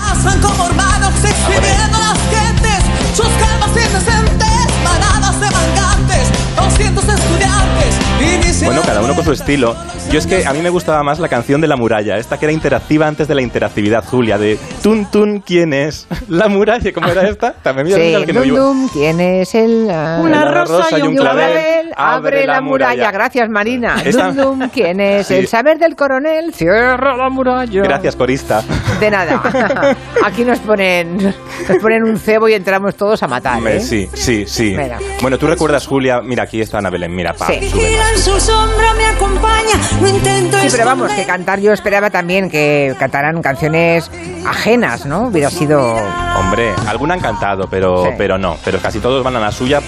Bueno, 8.66 8.82
cada 8.86 9.02
uno 9.02 9.14
con 9.14 9.24
su 9.24 9.32
estilo. 9.32 9.76
Yo 10.12 10.18
es 10.18 10.26
que 10.26 10.46
a 10.46 10.54
mí 10.54 10.62
me 10.62 10.70
gustaba 10.70 11.04
más 11.04 11.20
la 11.20 11.28
canción 11.28 11.62
de 11.62 11.68
la 11.68 11.76
muralla, 11.76 12.18
esta 12.18 12.38
que 12.40 12.46
era 12.46 12.52
interactiva 12.54 13.08
antes 13.08 13.28
de 13.28 13.36
la 13.36 13.42
interactividad, 13.42 14.04
Julia, 14.06 14.38
de 14.38 14.58
Tun 14.82 15.10
Tun, 15.12 15.42
¿quién 15.42 15.74
es? 15.74 16.08
La 16.28 16.48
muralla, 16.48 16.92
¿cómo 16.94 17.08
era 17.08 17.28
esta? 17.28 17.54
También 17.54 17.88
mira, 17.88 17.98
Sí, 17.98 18.26
que 18.26 18.34
no 18.34 18.90
¿quién 18.92 19.20
es 19.20 19.54
el...? 19.54 19.84
Una 20.22 20.64
rosa 20.66 20.98
y 20.98 21.02
un 21.02 21.16
clavel, 21.16 21.77
abre 21.98 22.46
la 22.46 22.62
muralla. 22.62 23.12
Gracias, 23.12 23.50
Marina. 23.50 23.96
Esa- 24.06 24.32
Dum, 24.32 24.60
dum, 24.60 24.70
¿quién 24.70 25.00
es 25.00 25.28
Sí. 25.28 25.36
el 25.36 25.48
saber 25.48 25.78
del 25.80 25.96
coronel? 25.96 26.54
Cierra 26.54 27.16
la 27.18 27.30
muralla. 27.30 27.82
Gracias, 27.84 28.16
corista. 28.16 28.62
De 29.00 29.10
nada. 29.12 29.42
Aquí 30.26 30.44
nos 30.44 30.60
ponen, 30.60 31.18
nos 31.18 31.78
ponen 31.82 32.04
un 32.04 32.18
cebo 32.18 32.48
y 32.50 32.54
entramos 32.54 32.96
todos 32.96 33.22
a 33.24 33.28
matar, 33.28 33.66
¿eh? 33.68 33.80
Sí, 33.80 34.10
sí, 34.14 34.46
sí. 34.48 34.76
Venga. 34.76 35.00
Bueno, 35.22 35.38
tú 35.38 35.48
recuerdas, 35.48 35.88
Julia, 35.88 36.22
mira, 36.22 36.44
aquí 36.44 36.62
está 36.62 36.78
Ana 36.80 36.90
Belén, 36.90 37.16
mira, 37.16 37.34
pa, 37.34 37.48
Sí. 37.48 37.72
su 38.16 38.40
sombra, 38.40 38.94
me 38.96 39.06
acompaña, 39.06 39.76
no 40.02 40.08
intento 40.08 40.58
Sí, 40.60 40.68
pero 40.72 40.86
vamos, 40.86 41.12
que 41.14 41.26
cantar 41.26 41.60
yo 41.60 41.72
esperaba 41.74 42.10
también 42.10 42.50
que 42.50 42.96
cantaran 43.00 43.42
canciones 43.42 44.10
ajenas, 44.46 45.06
¿no? 45.06 45.28
Hubiera 45.28 45.50
sido... 45.50 45.96
Hombre, 46.38 46.72
alguna 46.88 47.16
han 47.16 47.20
cantado, 47.20 47.68
pero, 47.70 48.06
Sí. 48.06 48.10
pero 48.18 48.38
no. 48.38 48.58
Pero 48.64 48.80
casi 48.80 49.00
todos 49.00 49.24
van 49.24 49.36
a 49.36 49.40
la 49.40 49.52
suya. 49.52 49.82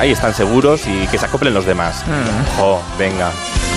Ahí 0.00 0.12
están 0.12 0.32
seguros 0.34 0.86
y 0.86 1.06
que 1.08 1.17
se 1.18 1.26
acoplen 1.26 1.54
los 1.54 1.66
demás. 1.66 2.04
Jo, 2.56 2.80
venga. 2.98 3.30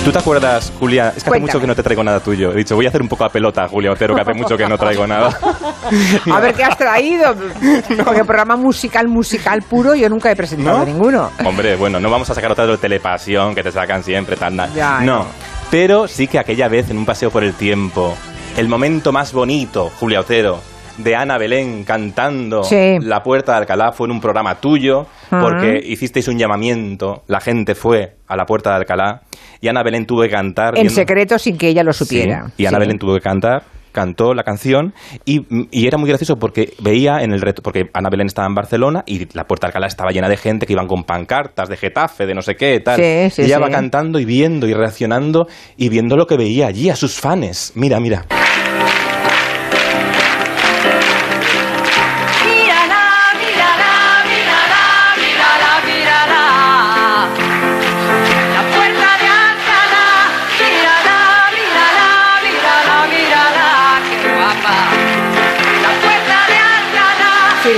¿Tú 0.04 0.12
te 0.12 0.18
acuerdas, 0.18 0.74
Julia? 0.80 1.14
Es 1.16 1.24
que 1.24 1.30
hace 1.30 1.40
mucho 1.40 1.60
que 1.60 1.68
no 1.68 1.76
te 1.76 1.84
traigo 1.84 2.04
nada 2.04 2.20
tuyo. 2.20 2.52
He 2.52 2.56
dicho, 2.56 2.76
voy 2.76 2.86
a 2.86 2.90
hacer 2.90 3.02
un 3.04 3.08
poco 3.08 3.24
a 3.24 3.30
pelota, 3.30 3.68
Julia 3.68 3.92
Otero, 3.92 4.16
que 4.16 4.22
hace 4.22 4.34
mucho 4.34 4.58
que 4.58 4.68
no 4.68 4.78
traigo 4.78 5.06
nada. 5.06 5.38
A 6.32 6.40
ver 6.40 6.56
qué 6.56 6.64
has 6.64 6.78
traído. 6.78 7.36
Porque 8.04 8.24
programa 8.24 8.56
musical, 8.56 9.08
musical 9.08 9.62
puro, 9.62 9.94
yo 9.94 10.10
nunca 10.10 10.32
he 10.32 10.36
presentado 10.36 10.80
¿No? 10.80 10.86
ninguno. 10.86 11.32
Hombre, 11.46 11.76
bueno, 11.76 12.00
no 12.00 12.10
vamos 12.10 12.30
a 12.32 12.34
sacar 12.34 12.52
otra 12.52 12.66
de 12.66 12.78
telepasión 12.78 13.54
que 13.54 13.62
te 13.62 13.72
sacan 13.72 14.04
siempre 14.04 14.36
tan. 14.36 14.58
Ya, 14.74 15.02
no. 15.02 15.20
no. 15.20 15.26
Pero 15.70 16.08
sí 16.08 16.28
que 16.28 16.40
aquella 16.40 16.68
vez 16.68 16.90
en 16.90 16.98
un 16.98 17.06
paseo 17.06 17.30
por 17.30 17.44
el 17.44 17.54
tiempo, 17.54 18.18
el 18.58 18.68
momento 18.68 19.12
más 19.12 19.34
bonito, 19.34 19.92
Julia 20.00 20.22
Otero, 20.22 20.62
de 21.04 21.16
Ana 21.16 21.38
Belén 21.38 21.84
cantando 21.84 22.64
Sí. 22.64 22.98
La 23.02 23.22
Puerta 23.24 23.54
de 23.54 23.58
Alcalá 23.60 23.92
fue 23.92 24.08
en 24.08 24.12
un 24.12 24.22
programa 24.22 24.56
tuyo, 24.56 25.06
porque 25.30 25.80
hicisteis 25.84 26.28
un 26.28 26.38
llamamiento, 26.38 27.24
la 27.28 27.40
gente 27.40 27.76
fue 27.76 28.16
a 28.28 28.36
la 28.36 28.46
Puerta 28.46 28.70
de 28.72 28.76
Alcalá 28.78 29.22
y 29.60 29.68
Ana 29.68 29.84
Belén 29.84 30.06
tuvo 30.06 30.22
que 30.22 30.30
cantar. 30.30 30.70
En 30.76 30.84
viendo- 30.84 30.94
secreto, 30.94 31.38
sin 31.40 31.58
que 31.58 31.68
ella 31.70 31.84
lo 31.84 31.94
supiera. 31.94 32.48
Sí, 32.48 32.64
y 32.64 32.66
Ana 32.66 32.78
Sí. 32.78 32.82
Belén 32.82 32.98
tuvo 33.00 33.14
que 33.16 33.22
cantar 33.22 33.64
cantó 33.94 34.34
la 34.34 34.44
canción 34.44 34.94
y, 35.26 35.42
y 35.70 35.86
era 35.86 35.98
muy 35.98 36.08
gracioso 36.08 36.38
porque 36.38 36.72
veía 36.82 37.18
en 37.24 37.34
el 37.34 37.42
reto, 37.42 37.62
porque 37.62 37.90
Ana 37.94 38.08
Belén 38.10 38.28
estaba 38.28 38.48
en 38.48 38.56
Barcelona 38.56 39.04
y 39.06 39.28
la 39.36 39.44
Puerta 39.44 39.68
de 39.68 39.72
Alcalá 39.72 39.88
estaba 39.88 40.12
llena 40.12 40.30
de 40.30 40.38
gente 40.38 40.66
que 40.66 40.72
iban 40.72 40.88
con 40.88 41.04
pancartas 41.04 41.68
de 41.68 41.76
Getafe, 41.76 42.26
de 42.26 42.34
no 42.34 42.42
sé 42.42 42.56
qué, 42.56 42.80
tal. 42.80 42.96
Sí, 42.96 43.30
sí, 43.36 43.42
y 43.42 43.46
ella 43.48 43.58
sí. 43.58 43.62
va 43.64 43.70
cantando 43.70 44.18
y 44.18 44.24
viendo 44.24 44.66
y 44.66 44.74
reaccionando 44.74 45.46
y 45.76 45.90
viendo 45.90 46.16
lo 46.16 46.26
que 46.26 46.38
veía 46.38 46.68
allí 46.68 46.90
a 46.90 46.96
sus 46.96 47.20
fans. 47.20 47.74
Mira, 47.76 48.00
mira. 48.00 48.26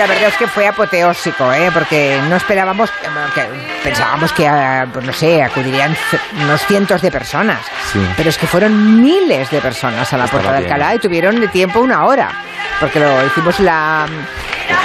La 0.04 0.10
verdad 0.16 0.30
es 0.32 0.38
que 0.38 0.48
fue 0.48 0.68
apoteósico, 0.68 1.54
¿eh? 1.54 1.70
porque 1.74 2.20
no 2.28 2.36
esperábamos, 2.36 2.92
que, 2.92 3.42
pensábamos 3.86 4.34
que, 4.34 4.46
ah, 4.46 4.86
pues 4.92 5.06
no 5.06 5.14
sé, 5.14 5.42
acudirían 5.42 5.96
unos 6.42 6.62
cientos 6.66 7.02
de 7.02 7.10
personas. 7.10 7.62
Sí. 7.90 8.06
Pero 8.18 8.30
es 8.30 8.38
que 8.38 8.46
fueron 8.46 9.02
miles 9.02 9.50
de 9.50 9.62
personas 9.62 10.12
a 10.12 10.18
la 10.18 10.26
Estaba 10.26 10.42
Puerta 10.42 10.60
de. 10.60 10.66
Alcalá 10.66 10.96
y 10.96 11.00
tuvieron 11.00 11.40
de 11.40 11.48
tiempo 11.48 11.80
una 11.80 12.06
hora, 12.06 12.32
porque 12.82 13.00
lo 13.00 13.26
hicimos 13.26 13.62
la, 13.62 14.06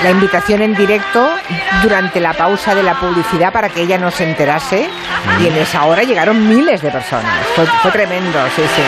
la 0.03 0.11
invitación 0.11 0.63
en 0.63 0.75
directo 0.75 1.31
durante 1.83 2.21
la 2.21 2.33
pausa 2.33 2.75
de 2.75 2.83
la 2.83 2.95
publicidad 2.95 3.53
para 3.53 3.69
que 3.69 3.83
ella 3.83 3.99
no 3.99 4.11
se 4.11 4.25
enterase 4.25 4.89
y 5.41 5.47
en 5.47 5.57
esa 5.57 5.85
hora 5.85 6.03
llegaron 6.03 6.49
miles 6.49 6.83
de 6.83 6.91
personas. 6.91 7.47
Fue, 7.55 7.67
fue 7.83 7.91
tremendo, 7.91 8.39
sí, 8.55 8.63
sí. 8.63 8.83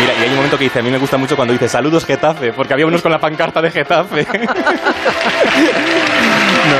Mira, 0.00 0.14
y 0.18 0.22
hay 0.22 0.30
un 0.30 0.36
momento 0.36 0.58
que 0.58 0.64
dice, 0.64 0.80
a 0.80 0.82
mí 0.82 0.90
me 0.90 0.98
gusta 0.98 1.16
mucho 1.16 1.36
cuando 1.36 1.52
dice 1.52 1.68
saludos 1.68 2.04
Getafe, 2.04 2.52
porque 2.52 2.72
había 2.72 2.86
unos 2.86 3.02
con 3.02 3.12
la 3.12 3.20
pancarta 3.20 3.62
de 3.62 3.70
Getafe. 3.70 4.26
no, 4.32 4.34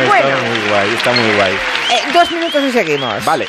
está 0.01 0.37
muy 0.49 0.59
guay, 0.69 0.95
está 0.95 1.13
muy 1.13 1.35
guay. 1.37 1.53
Eh, 1.53 2.03
dos 2.13 2.31
minutos 2.33 2.63
y 2.63 2.73
seguimos. 2.73 3.25
Vale. 3.25 3.49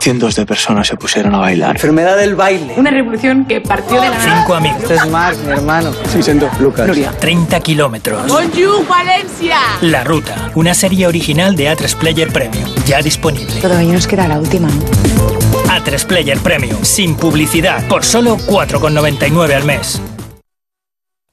Cientos 0.00 0.36
de 0.36 0.46
personas 0.46 0.86
se 0.86 0.96
pusieron 0.96 1.34
a 1.34 1.38
bailar. 1.38 1.76
Enfermedad 1.76 2.16
del 2.16 2.34
baile. 2.34 2.74
Una 2.76 2.90
revolución 2.90 3.44
que 3.46 3.60
partió 3.60 4.00
de 4.00 4.08
la 4.08 4.20
Cinco 4.20 4.54
amigos. 4.54 4.82
Este 4.82 4.94
es 4.94 5.38
mi 5.44 5.52
hermano. 5.52 5.92
Sí, 6.12 6.22
siento. 6.22 6.48
Lucas. 6.60 6.86
Nuria. 6.86 7.10
30 7.12 7.60
kilómetros. 7.60 8.26
Bonjour, 8.28 8.86
Valencia. 8.86 9.58
La 9.82 10.04
Ruta, 10.04 10.50
una 10.54 10.74
serie 10.74 11.06
original 11.06 11.56
de 11.56 11.70
A3 11.72 11.96
Player 11.96 12.32
Premium, 12.32 12.68
ya 12.86 13.02
disponible. 13.02 13.52
Todavía 13.60 13.92
nos 13.92 14.06
queda 14.06 14.28
la 14.28 14.38
última. 14.38 14.68
A3 14.68 16.06
Player 16.06 16.38
Premium, 16.38 16.82
sin 16.82 17.16
publicidad, 17.16 17.86
por 17.88 18.04
solo 18.04 18.36
4,99 18.38 19.54
al 19.54 19.64
mes. 19.64 20.00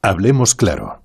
Hablemos 0.02 0.56
claro. 0.56 1.05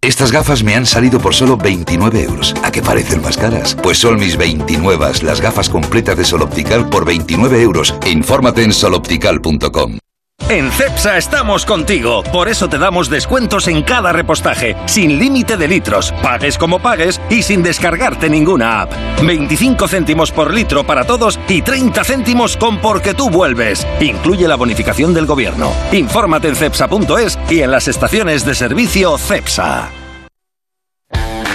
Estas 0.00 0.32
gafas 0.32 0.62
me 0.62 0.74
han 0.74 0.86
salido 0.86 1.18
por 1.20 1.34
solo 1.34 1.56
29 1.56 2.22
euros. 2.22 2.54
¿A 2.62 2.70
qué 2.70 2.82
parecen 2.82 3.22
más 3.22 3.36
caras? 3.36 3.76
Pues 3.82 3.98
son 3.98 4.18
mis 4.18 4.36
29, 4.36 5.22
las 5.22 5.40
gafas 5.40 5.68
completas 5.68 6.16
de 6.16 6.24
Sol 6.24 6.42
Optical 6.42 6.88
por 6.88 7.04
29 7.04 7.60
euros. 7.62 7.94
Infórmate 8.06 8.62
en 8.62 8.72
soloptical.com. 8.72 9.98
En 10.48 10.70
CEPSA 10.70 11.16
estamos 11.18 11.66
contigo, 11.66 12.22
por 12.32 12.48
eso 12.48 12.68
te 12.68 12.78
damos 12.78 13.10
descuentos 13.10 13.66
en 13.66 13.82
cada 13.82 14.12
repostaje, 14.12 14.76
sin 14.86 15.18
límite 15.18 15.56
de 15.56 15.66
litros, 15.66 16.12
pagues 16.22 16.56
como 16.56 16.78
pagues 16.78 17.20
y 17.28 17.42
sin 17.42 17.64
descargarte 17.64 18.30
ninguna 18.30 18.82
app. 18.82 18.92
25 19.24 19.88
céntimos 19.88 20.30
por 20.30 20.54
litro 20.54 20.86
para 20.86 21.04
todos 21.04 21.40
y 21.48 21.62
30 21.62 22.04
céntimos 22.04 22.56
con 22.56 22.78
porque 22.78 23.12
tú 23.12 23.28
vuelves. 23.28 23.84
Incluye 23.98 24.46
la 24.46 24.54
bonificación 24.54 25.12
del 25.12 25.26
gobierno. 25.26 25.72
Infórmate 25.90 26.46
en 26.46 26.54
cepsa.es 26.54 27.36
y 27.50 27.62
en 27.62 27.72
las 27.72 27.88
estaciones 27.88 28.46
de 28.46 28.54
servicio 28.54 29.18
CEPSA. 29.18 29.90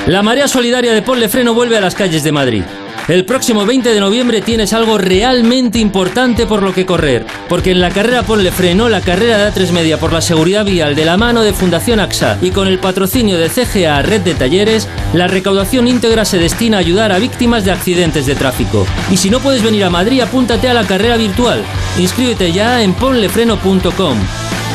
La 0.08 0.22
Marea 0.22 0.50
Solidaria 0.50 0.94
de 0.94 1.02
Ponle 1.02 1.30
Freno 1.30 1.54
vuelve 1.54 1.78
a 1.78 1.82
las 1.82 1.96
calles 1.96 2.26
de 2.26 2.34
Madrid. 2.34 2.64
El 3.08 3.26
próximo 3.26 3.66
20 3.66 3.94
de 3.94 4.00
noviembre 4.00 4.42
tienes 4.42 4.74
algo 4.74 4.98
realmente 4.98 5.80
importante 5.80 6.46
por 6.46 6.62
lo 6.62 6.74
que 6.74 6.86
correr, 6.86 7.26
porque 7.50 7.72
en 7.72 7.82
la 7.82 7.90
carrera 7.90 8.24
Ponle 8.24 8.52
Freno, 8.52 8.90
la 8.90 9.02
carrera 9.02 9.38
de 9.38 9.52
A3 9.52 9.72
Media 9.72 10.00
por 10.00 10.14
la 10.14 10.22
seguridad 10.22 10.64
vial 10.64 10.96
de 10.96 11.06
la 11.06 11.18
mano 11.18 11.42
de 11.42 11.52
Fundación 11.52 12.00
AXA 12.00 12.38
y 12.42 12.52
con 12.52 12.68
el 12.68 12.78
patrocinio 12.80 13.38
de 13.38 13.50
CGA 13.50 14.02
Red 14.04 14.22
de 14.22 14.36
Talleres, 14.36 14.88
la 15.14 15.28
recaudación 15.28 15.88
íntegra 15.88 16.26
se 16.26 16.38
destina 16.38 16.78
a 16.78 16.82
ayudar 16.82 17.12
a 17.12 17.20
víctimas 17.20 17.66
de 17.66 17.72
accidentes 17.72 18.28
de 18.28 18.36
tráfico. 18.36 18.86
Y 19.10 19.18
si 19.18 19.30
no 19.30 19.40
puedes 19.40 19.64
venir 19.64 19.84
a 19.84 19.90
Madrid, 19.90 20.22
apúntate 20.22 20.70
a 20.70 20.74
la 20.74 20.86
carrera 20.86 21.18
virtual. 21.18 21.64
Inscríbete 21.98 22.52
ya 22.52 22.84
en 22.84 22.94
ponlefreno.com. 22.94 24.18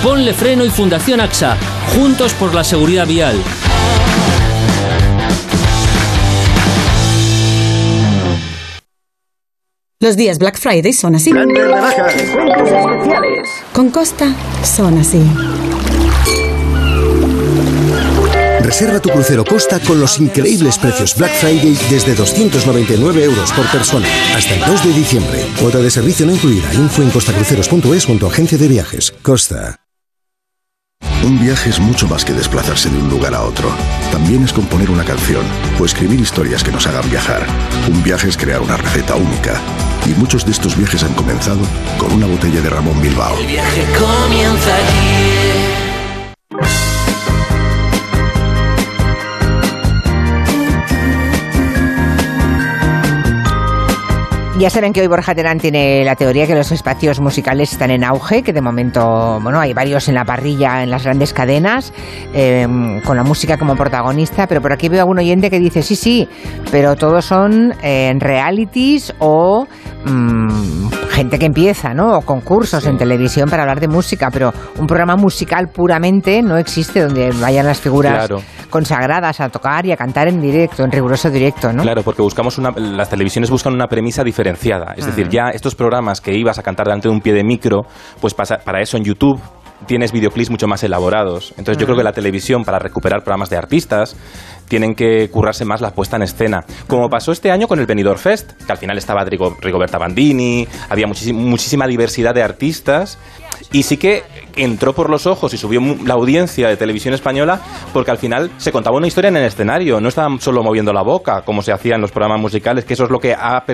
Ponle 0.03 0.35
Freno 0.35 0.65
y 0.65 0.71
Fundación 0.71 1.21
AXA, 1.21 1.57
juntos 1.95 2.35
por 2.35 2.55
la 2.55 2.65
seguridad 2.65 3.07
vial. 3.07 3.37
Los 10.07 10.17
días 10.17 10.39
Black 10.39 10.61
Friday 10.61 10.93
son 10.93 11.17
así. 11.17 11.33
Con 13.73 13.91
Costa 13.91 14.33
son 14.63 14.99
así. 14.99 15.21
Reserva 18.61 19.01
tu 19.01 19.09
crucero 19.09 19.45
Costa 19.45 19.81
con 19.81 19.99
los 19.99 20.21
increíbles 20.21 20.79
precios 20.79 21.17
Black 21.17 21.33
Friday 21.41 21.77
desde 21.91 22.15
299 22.15 23.25
euros 23.25 23.51
por 23.51 23.67
persona 23.67 24.07
hasta 24.37 24.55
el 24.55 24.61
2 24.61 24.85
de 24.85 24.93
diciembre. 24.93 25.45
Cuota 25.61 25.79
de 25.79 25.91
servicio 25.91 26.25
no 26.25 26.31
incluida. 26.31 26.73
Info 26.75 27.03
en 27.03 27.11
costacruceros.es 27.11 28.07
junto 28.07 28.27
a 28.27 28.31
agencia 28.31 28.57
de 28.57 28.69
viajes. 28.69 29.13
Costa. 29.23 29.81
Un 31.25 31.43
viaje 31.43 31.71
es 31.71 31.81
mucho 31.81 32.07
más 32.07 32.25
que 32.25 32.33
desplazarse 32.33 32.89
de 32.91 32.97
un 32.97 33.09
lugar 33.09 33.35
a 33.35 33.43
otro. 33.43 33.69
También 34.13 34.45
es 34.45 34.53
componer 34.53 34.89
una 34.89 35.05
canción 35.05 35.45
o 35.81 35.85
escribir 35.85 36.21
historias 36.21 36.63
que 36.63 36.71
nos 36.71 36.87
hagan 36.87 37.11
viajar. 37.11 37.45
Un 37.91 38.05
viaje 38.05 38.29
es 38.29 38.37
crear 38.37 38.61
una 38.61 38.77
receta 38.77 39.17
única. 39.17 39.61
Y 40.07 40.15
muchos 40.15 40.45
de 40.45 40.53
estos 40.53 40.77
viajes 40.77 41.03
han 41.03 41.13
comenzado 41.15 41.61
con 41.99 42.13
una 42.13 42.27
botella 42.27 42.61
de 42.61 42.71
Ramón 42.71 43.01
Bilbao. 43.03 43.37
El 43.39 43.47
viaje 43.47 43.85
comienza 43.99 44.77
aquí. 44.77 46.86
Ya 54.59 54.71
saben 54.71 54.95
que 54.95 55.03
hoy 55.03 55.07
Borja 55.07 55.35
Terán 55.35 55.59
tiene 55.59 56.03
la 56.03 56.17
teoría 56.17 56.47
que 56.47 56.55
los 56.55 56.73
espacios 56.73 57.21
musicales 57.21 57.73
están 57.73 57.91
en 57.91 58.03
auge, 58.03 58.43
que 58.43 58.55
de 58.55 58.63
momento, 58.63 59.39
bueno, 59.43 59.61
hay 59.61 59.75
varios 59.75 60.09
en 60.09 60.15
la 60.15 60.25
parrilla 60.25 60.83
en 60.83 60.91
las 60.91 61.05
grandes 61.05 61.35
cadenas, 61.35 61.93
eh, 62.33 62.67
con 63.05 63.19
la 63.19 63.23
música 63.23 63.59
como 63.59 63.77
protagonista, 63.77 64.47
pero 64.47 64.63
por 64.63 64.73
aquí 64.73 64.89
veo 64.89 65.03
a 65.03 65.05
un 65.05 65.19
oyente 65.19 65.51
que 65.51 65.59
dice, 65.59 65.83
sí, 65.83 65.95
sí, 65.95 66.27
pero 66.71 66.97
todos 66.97 67.27
son 67.27 67.75
eh, 67.83 68.15
realities 68.19 69.15
o 69.19 69.67
mm, 70.07 70.89
gente 71.11 71.39
que 71.39 71.47
empieza, 71.47 71.93
¿no? 71.93 72.17
O 72.17 72.21
concursos 72.23 72.87
en 72.87 72.97
televisión 72.97 73.51
para 73.51 73.63
hablar 73.65 73.81
de 73.81 73.89
música, 73.89 74.31
pero 74.33 74.55
un 74.79 74.87
programa 74.87 75.17
musical 75.17 75.69
puramente 75.69 76.41
no 76.43 76.57
existe 76.57 77.03
donde 77.03 77.31
vayan 77.33 77.67
las 77.67 77.81
figuras 77.81 78.27
Claro. 78.27 78.43
consagradas 78.71 79.39
a 79.41 79.51
tocar 79.51 79.85
y 79.85 79.93
a 79.93 79.97
cantar 79.97 80.29
en 80.29 80.41
directo, 80.41 80.83
en 80.83 80.91
riguroso 80.93 81.31
directo, 81.31 81.73
¿no? 81.75 81.83
Claro, 81.83 82.03
porque 82.03 82.23
buscamos 82.23 82.57
una, 82.59 82.71
las 82.71 83.11
televisiones 83.11 83.51
buscan 83.51 83.75
una 83.75 83.87
premisa 83.87 84.25
diferenciada. 84.51 84.95
Es 84.97 85.07
decir, 85.07 85.29
ya 85.29 85.51
estos 85.51 85.75
programas 85.75 86.21
que 86.21 86.35
ibas 86.35 86.59
a 86.59 86.63
cantar 86.63 86.87
delante 86.87 87.09
de 87.09 87.15
un 87.15 87.21
pie 87.21 87.33
de 87.33 87.43
micro, 87.45 87.87
pues 88.21 88.35
pasa- 88.35 88.59
para 88.65 88.81
eso 88.81 88.97
en 88.97 89.05
YouTube 89.05 89.41
tienes 89.87 90.11
videoclips 90.13 90.51
mucho 90.51 90.67
más 90.67 90.83
elaborados. 90.85 91.51
Entonces 91.59 91.79
yo 91.79 91.87
creo 91.87 91.97
que 91.99 92.05
la 92.05 92.13
televisión, 92.13 92.65
para 92.65 92.79
recuperar 92.79 93.23
programas 93.23 93.51
de 93.51 93.57
artistas, 93.57 94.17
tienen 94.69 94.95
que 94.95 95.29
currarse 95.31 95.65
más 95.65 95.81
la 95.81 95.91
puesta 95.91 96.17
en 96.17 96.23
escena. 96.23 96.65
Como 96.87 97.09
pasó 97.09 97.31
este 97.33 97.51
año 97.51 97.69
con 97.69 97.79
el 97.79 97.87
Benidorm 97.87 98.19
Fest, 98.19 98.53
que 98.65 98.73
al 98.73 98.79
final 98.79 98.97
estaba 98.99 99.25
Rigo- 99.25 99.57
Rigoberta 99.61 99.99
Bandini, 99.99 100.67
había 100.89 101.07
muchísim- 101.07 101.37
muchísima 101.37 101.87
diversidad 101.87 102.35
de 102.35 102.43
artistas, 102.43 103.19
y 103.73 103.83
sí 103.83 103.97
que 103.97 104.25
entró 104.57 104.95
por 104.95 105.11
los 105.11 105.27
ojos 105.27 105.53
y 105.55 105.59
subió 105.59 105.81
la 106.05 106.15
audiencia 106.15 106.69
de 106.69 106.77
televisión 106.77 107.15
española 107.15 107.61
porque 107.93 108.11
al 108.11 108.19
final 108.19 108.51
se 108.57 108.73
contaba 108.73 108.97
una 108.97 109.07
historia 109.07 109.29
en 109.29 109.37
el 109.37 109.45
escenario, 109.45 110.01
no 110.01 110.09
estaban 110.09 110.41
solo 110.41 110.63
moviendo 110.63 110.93
la 110.93 111.03
boca 111.03 111.43
como 111.43 111.63
se 111.63 111.73
hacía 111.73 111.95
en 111.95 112.01
los 112.01 112.11
programas 112.11 112.41
musicales, 112.41 112.85
que 112.85 112.95
eso 112.95 113.05
es 113.05 113.11
lo 113.11 113.19
que, 113.19 113.35
ha 113.35 113.65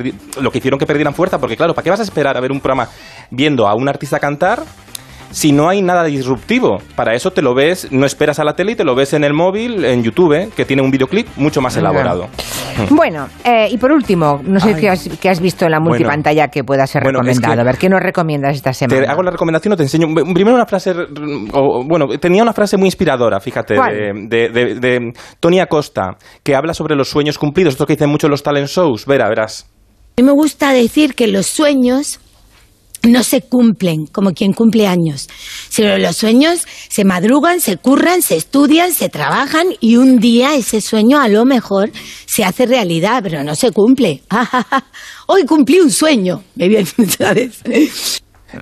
lo 0.40 0.50
que 0.50 0.58
hicieron 0.58 0.78
que 0.78 0.86
perdieran 0.86 1.14
fuerza, 1.14 1.38
porque 1.38 1.56
claro, 1.56 1.74
¿para 1.74 1.84
qué 1.84 1.90
vas 1.90 2.00
a 2.00 2.04
esperar 2.04 2.36
a 2.36 2.40
ver 2.40 2.52
un 2.52 2.60
programa 2.60 2.88
viendo 3.30 3.68
a 3.68 3.74
un 3.74 3.88
artista 3.88 4.18
cantar? 4.18 4.62
Si 5.32 5.50
no 5.50 5.68
hay 5.68 5.82
nada 5.82 6.04
disruptivo, 6.04 6.78
para 6.94 7.14
eso 7.14 7.30
te 7.32 7.40
lo 7.42 7.54
ves, 7.54 7.88
no 7.90 8.04
esperas 8.06 8.38
a 8.38 8.44
la 8.44 8.54
tele 8.54 8.72
y 8.72 8.74
te 8.76 8.84
lo 8.84 8.94
ves 8.94 9.14
en 9.14 9.24
el 9.24 9.32
móvil, 9.32 9.84
en 9.84 10.02
YouTube, 10.04 10.52
que 10.54 10.64
tiene 10.64 10.82
un 10.82 10.90
videoclip 10.90 11.26
mucho 11.36 11.60
más 11.62 11.74
elaborado. 11.76 12.28
Bueno, 12.90 13.28
eh, 13.44 13.68
y 13.70 13.78
por 13.78 13.92
último, 13.92 14.40
no 14.44 14.60
sé 14.60 14.74
qué 14.76 14.88
has, 14.90 15.08
qué 15.20 15.28
has 15.30 15.40
visto 15.40 15.64
en 15.64 15.72
la 15.72 15.78
Bueno. 15.78 15.90
multipantalla 15.90 16.48
que 16.48 16.62
pueda 16.64 16.86
ser 16.86 17.02
Bueno, 17.02 17.20
es 17.20 17.26
recomendado. 17.26 17.54
que- 17.56 17.60
A 17.60 17.64
ver, 17.64 17.78
¿qué 17.78 17.88
nos 17.88 18.00
recomiendas 18.00 18.56
esta 18.56 18.72
semana? 18.72 19.02
Te 19.02 19.08
hago 19.08 19.22
la 19.22 19.30
recomendación 19.30 19.72
o 19.72 19.76
te 19.76 19.82
enseño. 19.82 20.06
Primero 20.34 20.54
una 20.54 20.66
frase. 20.66 20.92
o, 21.52 21.84
bueno, 21.86 22.06
tenía 22.20 22.42
una 22.42 22.52
frase 22.52 22.76
muy 22.76 22.86
inspiradora, 22.88 23.40
fíjate, 23.40 23.74
¿Cuál? 23.76 23.94
de, 24.28 24.28
de, 24.28 24.48
de- 24.50 24.74
de 24.80 25.12
Tony 25.40 25.60
Acosta, 25.60 26.16
que 26.42 26.54
habla 26.54 26.74
sobre 26.74 26.94
los 26.94 27.08
sueños 27.08 27.38
cumplidos. 27.38 27.74
Esto 27.74 27.86
que 27.86 27.94
dicen 27.94 28.10
mucho 28.10 28.28
los 28.28 28.42
talent 28.42 28.68
shows. 28.68 29.06
Verá, 29.06 29.28
verás. 29.28 29.66
A 30.18 30.20
mí 30.20 30.26
me 30.26 30.32
gusta 30.32 30.72
decir 30.72 31.14
que 31.14 31.26
los 31.26 31.46
sueños 31.46 32.20
no 33.02 33.22
se 33.22 33.42
cumplen 33.42 34.06
como 34.06 34.32
quien 34.32 34.52
cumple 34.52 34.86
años, 34.86 35.28
sino 35.68 35.98
los 35.98 36.16
sueños 36.16 36.66
se 36.88 37.04
madrugan, 37.04 37.60
se 37.60 37.76
curran, 37.76 38.22
se 38.22 38.36
estudian, 38.36 38.92
se 38.92 39.08
trabajan 39.08 39.66
y 39.80 39.96
un 39.96 40.18
día 40.18 40.54
ese 40.54 40.80
sueño 40.80 41.20
a 41.20 41.28
lo 41.28 41.44
mejor 41.44 41.90
se 42.26 42.44
hace 42.44 42.66
realidad, 42.66 43.20
pero 43.22 43.42
no 43.42 43.54
se 43.54 43.72
cumple. 43.72 44.22
Hoy 45.26 45.44
cumplí 45.44 45.80
un 45.80 45.90
sueño, 45.90 46.42
me 46.54 46.68
viene, 46.68 46.86
¿sabes? 47.18 47.62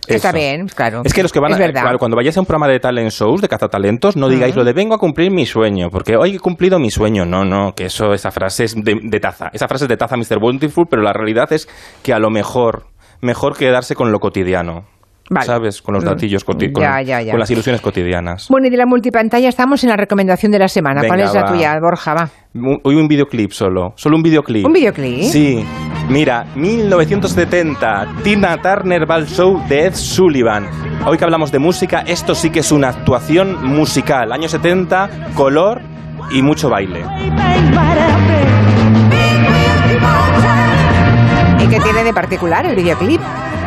Está 0.07 0.29
Eso. 0.29 0.39
bien, 0.39 0.69
claro. 0.69 1.03
Es 1.05 1.13
que 1.13 1.23
los 1.23 1.33
que 1.33 1.41
van 1.41 1.53
a, 1.53 1.57
claro, 1.73 1.99
cuando 1.99 2.17
vayáis 2.17 2.37
a 2.37 2.41
un 2.41 2.47
programa 2.47 2.69
de 2.71 2.79
talent 2.79 3.11
shows, 3.11 3.41
de 3.41 3.49
cazatalentos, 3.49 4.17
no 4.17 4.29
digáis 4.29 4.55
lo 4.55 4.65
de 4.65 4.73
vengo 4.73 4.95
a 4.95 4.99
cumplir 4.99 5.33
mi 5.33 5.47
sueño, 5.47 5.89
porque 5.91 6.17
hoy 6.17 6.37
he 6.37 6.39
cumplido 6.39 6.79
mi 6.79 6.91
sueño. 6.91 7.25
No, 7.25 7.45
no, 7.45 7.73
que 7.75 7.87
eso, 7.87 8.13
esa 8.13 8.31
frase 8.31 8.65
es 8.65 8.75
de, 8.77 9.01
de 9.03 9.21
taza. 9.21 9.51
Esa 9.53 9.67
frase 9.67 9.87
es 9.87 9.89
de 9.89 9.97
taza, 9.97 10.17
Mr. 10.17 10.39
Bountiful, 10.41 10.87
pero 10.89 11.03
la 11.03 11.13
realidad 11.13 11.53
es 11.53 11.69
que 12.03 12.13
a 12.13 12.21
lo 12.21 12.31
mejor, 12.31 12.87
mejor 13.21 13.57
quedarse 13.57 13.95
con 13.95 14.13
lo 14.13 14.19
cotidiano. 14.21 14.85
Vale. 15.33 15.47
¿Sabes? 15.47 15.81
Con 15.81 15.95
los 15.95 16.03
Mm. 16.05 16.09
datillos, 16.09 16.43
con, 16.43 16.59
Ya, 16.59 17.03
ya, 17.03 17.23
ya. 17.23 17.31
con 17.31 17.39
las 17.39 17.49
ilusiones 17.53 17.81
cotidianas. 17.81 18.49
Bueno, 18.51 18.67
y 18.67 18.71
de 18.71 18.77
la 18.77 18.85
multipantalla 18.87 19.49
estamos 19.49 19.85
en 19.85 19.91
la 19.91 19.97
recomendación 19.97 20.51
de 20.51 20.59
la 20.59 20.67
semana. 20.67 21.03
¿Cuál 21.07 21.19
Venga, 21.19 21.29
es 21.29 21.35
la 21.35 21.43
va. 21.43 21.53
tuya, 21.53 21.79
Borja? 21.81 22.15
Va. 22.15 22.29
Hoy 22.83 22.97
un 22.97 23.07
videoclip 23.07 23.53
solo, 23.53 23.93
solo 23.95 24.17
un 24.17 24.25
videoclip. 24.25 24.67
¿Un 24.67 24.73
videoclip? 24.73 25.23
Sí. 25.23 25.65
Mira, 26.09 26.47
1970, 26.57 28.09
Tina 28.25 28.61
Turner 28.61 29.09
va 29.09 29.15
al 29.15 29.29
show 29.29 29.63
de 29.69 29.87
Ed 29.87 29.95
Sullivan. 29.95 30.67
Hoy 31.07 31.17
que 31.17 31.23
hablamos 31.23 31.53
de 31.53 31.61
música, 31.61 32.01
esto 32.01 32.35
sí 32.35 32.51
que 32.51 32.59
es 32.59 32.73
una 32.73 32.89
actuación 32.89 33.65
musical. 33.65 34.33
Años 34.33 34.51
70, 34.51 35.09
color 35.37 35.81
y 36.33 36.43
mucho 36.43 36.69
baile. 36.69 37.05
¿Y 41.71 41.75
qué 41.75 41.81
tiene 41.81 42.03
de 42.05 42.13
particular 42.13 42.67
el 42.67 42.75
videoclip? 42.75 43.21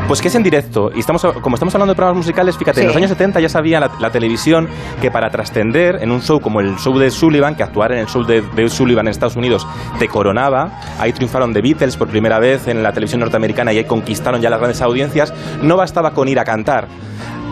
Pues 0.09 0.21
que 0.21 0.27
es 0.27 0.35
en 0.35 0.43
directo. 0.43 0.91
Y 0.93 0.99
estamos, 0.99 1.25
como 1.41 1.55
estamos 1.55 1.73
hablando 1.73 1.93
de 1.93 1.95
programas 1.95 2.17
musicales, 2.17 2.57
fíjate, 2.57 2.81
en 2.81 2.83
Sí. 2.83 2.87
los 2.87 2.95
años 2.97 3.09
70 3.09 3.39
ya 3.39 3.47
sabía 3.47 3.79
la, 3.79 3.89
la 3.99 4.09
televisión 4.09 4.67
que 5.01 5.09
para 5.09 5.29
trascender 5.29 5.99
en 6.01 6.11
un 6.11 6.21
show 6.21 6.41
como 6.41 6.59
el 6.59 6.75
show 6.75 6.97
de 6.99 7.09
Sullivan, 7.09 7.55
que 7.55 7.63
actuar 7.63 7.93
en 7.93 7.99
el 7.99 8.07
show 8.07 8.25
de, 8.25 8.41
de 8.41 8.69
Sullivan 8.69 9.07
en 9.07 9.11
Estados 9.11 9.37
Unidos 9.37 9.65
te 9.99 10.09
coronaba, 10.09 10.81
ahí 10.99 11.13
triunfaron 11.13 11.53
The 11.53 11.61
Beatles 11.61 11.95
por 11.95 12.09
primera 12.09 12.37
vez 12.39 12.67
en 12.67 12.83
la 12.83 12.91
televisión 12.91 13.21
norteamericana 13.21 13.71
y 13.71 13.77
ahí 13.77 13.85
conquistaron 13.85 14.41
ya 14.41 14.49
las 14.49 14.59
grandes 14.59 14.81
audiencias, 14.81 15.33
no 15.61 15.77
bastaba 15.77 16.11
con 16.11 16.27
ir 16.27 16.37
a 16.39 16.43
cantar, 16.43 16.87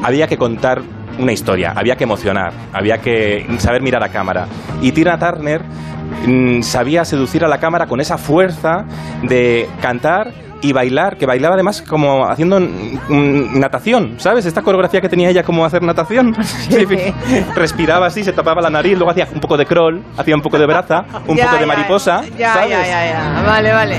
había 0.04 0.28
que 0.28 0.36
contar 0.38 0.82
una 1.18 1.32
historia, 1.32 1.72
había 1.74 1.96
que 1.96 2.04
emocionar, 2.04 2.52
había 2.74 2.98
que 2.98 3.46
saber 3.60 3.82
mirar 3.82 4.04
a 4.04 4.10
cámara. 4.10 4.48
Y 4.82 4.92
Tina 4.92 5.18
Turner 5.18 5.62
mm, 6.28 6.62
sabía 6.64 7.06
seducir 7.06 7.46
a 7.46 7.48
la 7.48 7.60
cámara 7.60 7.88
con 7.88 8.02
esa 8.02 8.18
fuerza 8.18 8.84
de 9.24 9.70
cantar 9.82 10.34
y 10.62 10.74
bailar, 10.74 11.18
que 11.18 11.26
bailaba 11.26 11.56
además 11.56 11.82
como 11.82 12.26
haciendo 12.28 12.60
natación, 12.60 14.16
¿sabes? 14.18 14.46
Esta 14.46 14.62
coreografía 14.62 15.02
que 15.02 15.10
tenía 15.10 15.30
ella 15.30 15.44
como 15.44 15.66
hacer 15.66 15.82
natación. 15.82 16.36
Respiraba 17.56 18.08
así, 18.08 18.24
se 18.24 18.32
tapaba 18.34 18.62
la 18.62 18.70
nariz, 18.70 18.94
luego 18.98 19.12
hacía 19.12 19.28
un 19.34 19.40
poco 19.40 19.58
de 19.58 19.66
crawl, 19.66 20.02
hacía 20.18 20.36
un 20.36 20.42
poco 20.42 20.58
de 20.58 20.66
braza, 20.66 21.04
un 21.28 21.36
Ya, 21.38 21.46
poco 21.46 21.58
de 21.58 21.66
mariposa, 21.66 22.22
Ya, 22.38 22.54
¿sabes? 22.54 22.70
ya, 22.70 22.86
ya, 22.86 23.12
ya. 23.12 23.44
Vale, 23.46 23.72
vale. 23.74 23.98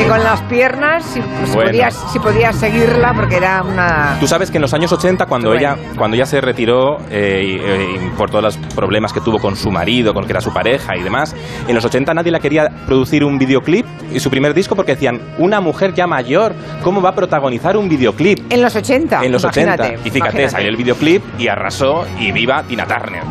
Y 0.00 0.08
con 0.08 0.22
las 0.24 0.40
piernas, 0.42 1.04
si, 1.04 1.20
pues, 1.20 1.54
Bueno. 1.54 1.70
podías, 1.70 1.94
si 2.12 2.18
podías 2.18 2.56
seguirla, 2.56 3.12
porque 3.14 3.36
era 3.36 3.62
una... 3.62 4.16
Tú 4.18 4.26
sabes 4.26 4.50
que 4.50 4.58
en 4.58 4.62
los 4.62 4.74
años 4.74 4.92
80, 4.92 5.26
cuando 5.26 5.50
Bueno. 5.50 5.60
ella 5.60 5.76
cuando 5.96 6.16
ella 6.16 6.26
se 6.26 6.40
retiró 6.40 6.98
eh, 7.10 7.42
y, 7.44 7.54
eh, 7.56 8.00
y 8.06 8.10
por 8.16 8.30
todos 8.30 8.42
los 8.42 8.56
problemas 8.74 9.12
que 9.12 9.20
tuvo 9.20 9.38
con 9.38 9.54
su 9.56 9.70
marido, 9.70 10.12
con 10.12 10.24
que 10.26 10.32
era 10.32 10.40
su 10.40 10.52
pareja 10.52 10.96
y 10.96 11.02
demás, 11.02 11.34
en 11.68 11.74
los 11.74 11.84
80 11.84 12.12
nadie 12.14 12.32
la 12.32 12.40
quería 12.40 12.68
producir 12.86 13.24
un 13.24 13.38
videoclip 13.38 13.86
y 14.12 14.18
su 14.20 14.30
primer 14.30 14.52
disco 14.54 14.74
porque 14.74 14.92
decían, 14.94 15.20
una 15.38 15.60
mujer 15.60 15.94
ya 15.94 16.06
mayor, 16.06 16.54
¿cómo 16.82 17.00
va 17.00 17.10
a 17.10 17.14
protagonizar 17.14 17.76
un 17.76 17.88
videoclip? 17.88 18.52
En 18.52 18.62
los 18.62 18.74
80. 18.74 19.24
En 19.24 19.32
los 19.32 19.42
imagínate, 19.42 19.82
80. 19.82 19.94
Y 19.94 20.10
fíjate, 20.10 20.18
imagínate. 20.18 20.50
salió 20.50 20.68
el 20.68 20.76
videoclip 20.76 21.22
y 21.38 21.48
arrasó 21.48 22.06
y 22.18 22.32
viva 22.32 22.62
Tina 22.64 22.86
Turner. 22.86 23.22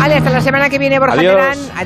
Ale, 0.00 0.14
hasta 0.14 0.30
la 0.30 0.40
semana 0.40 0.68
que 0.68 0.78
viene, 0.78 0.98
Borja 0.98 1.14
Adiós. 1.14 1.34
Terán. 1.34 1.58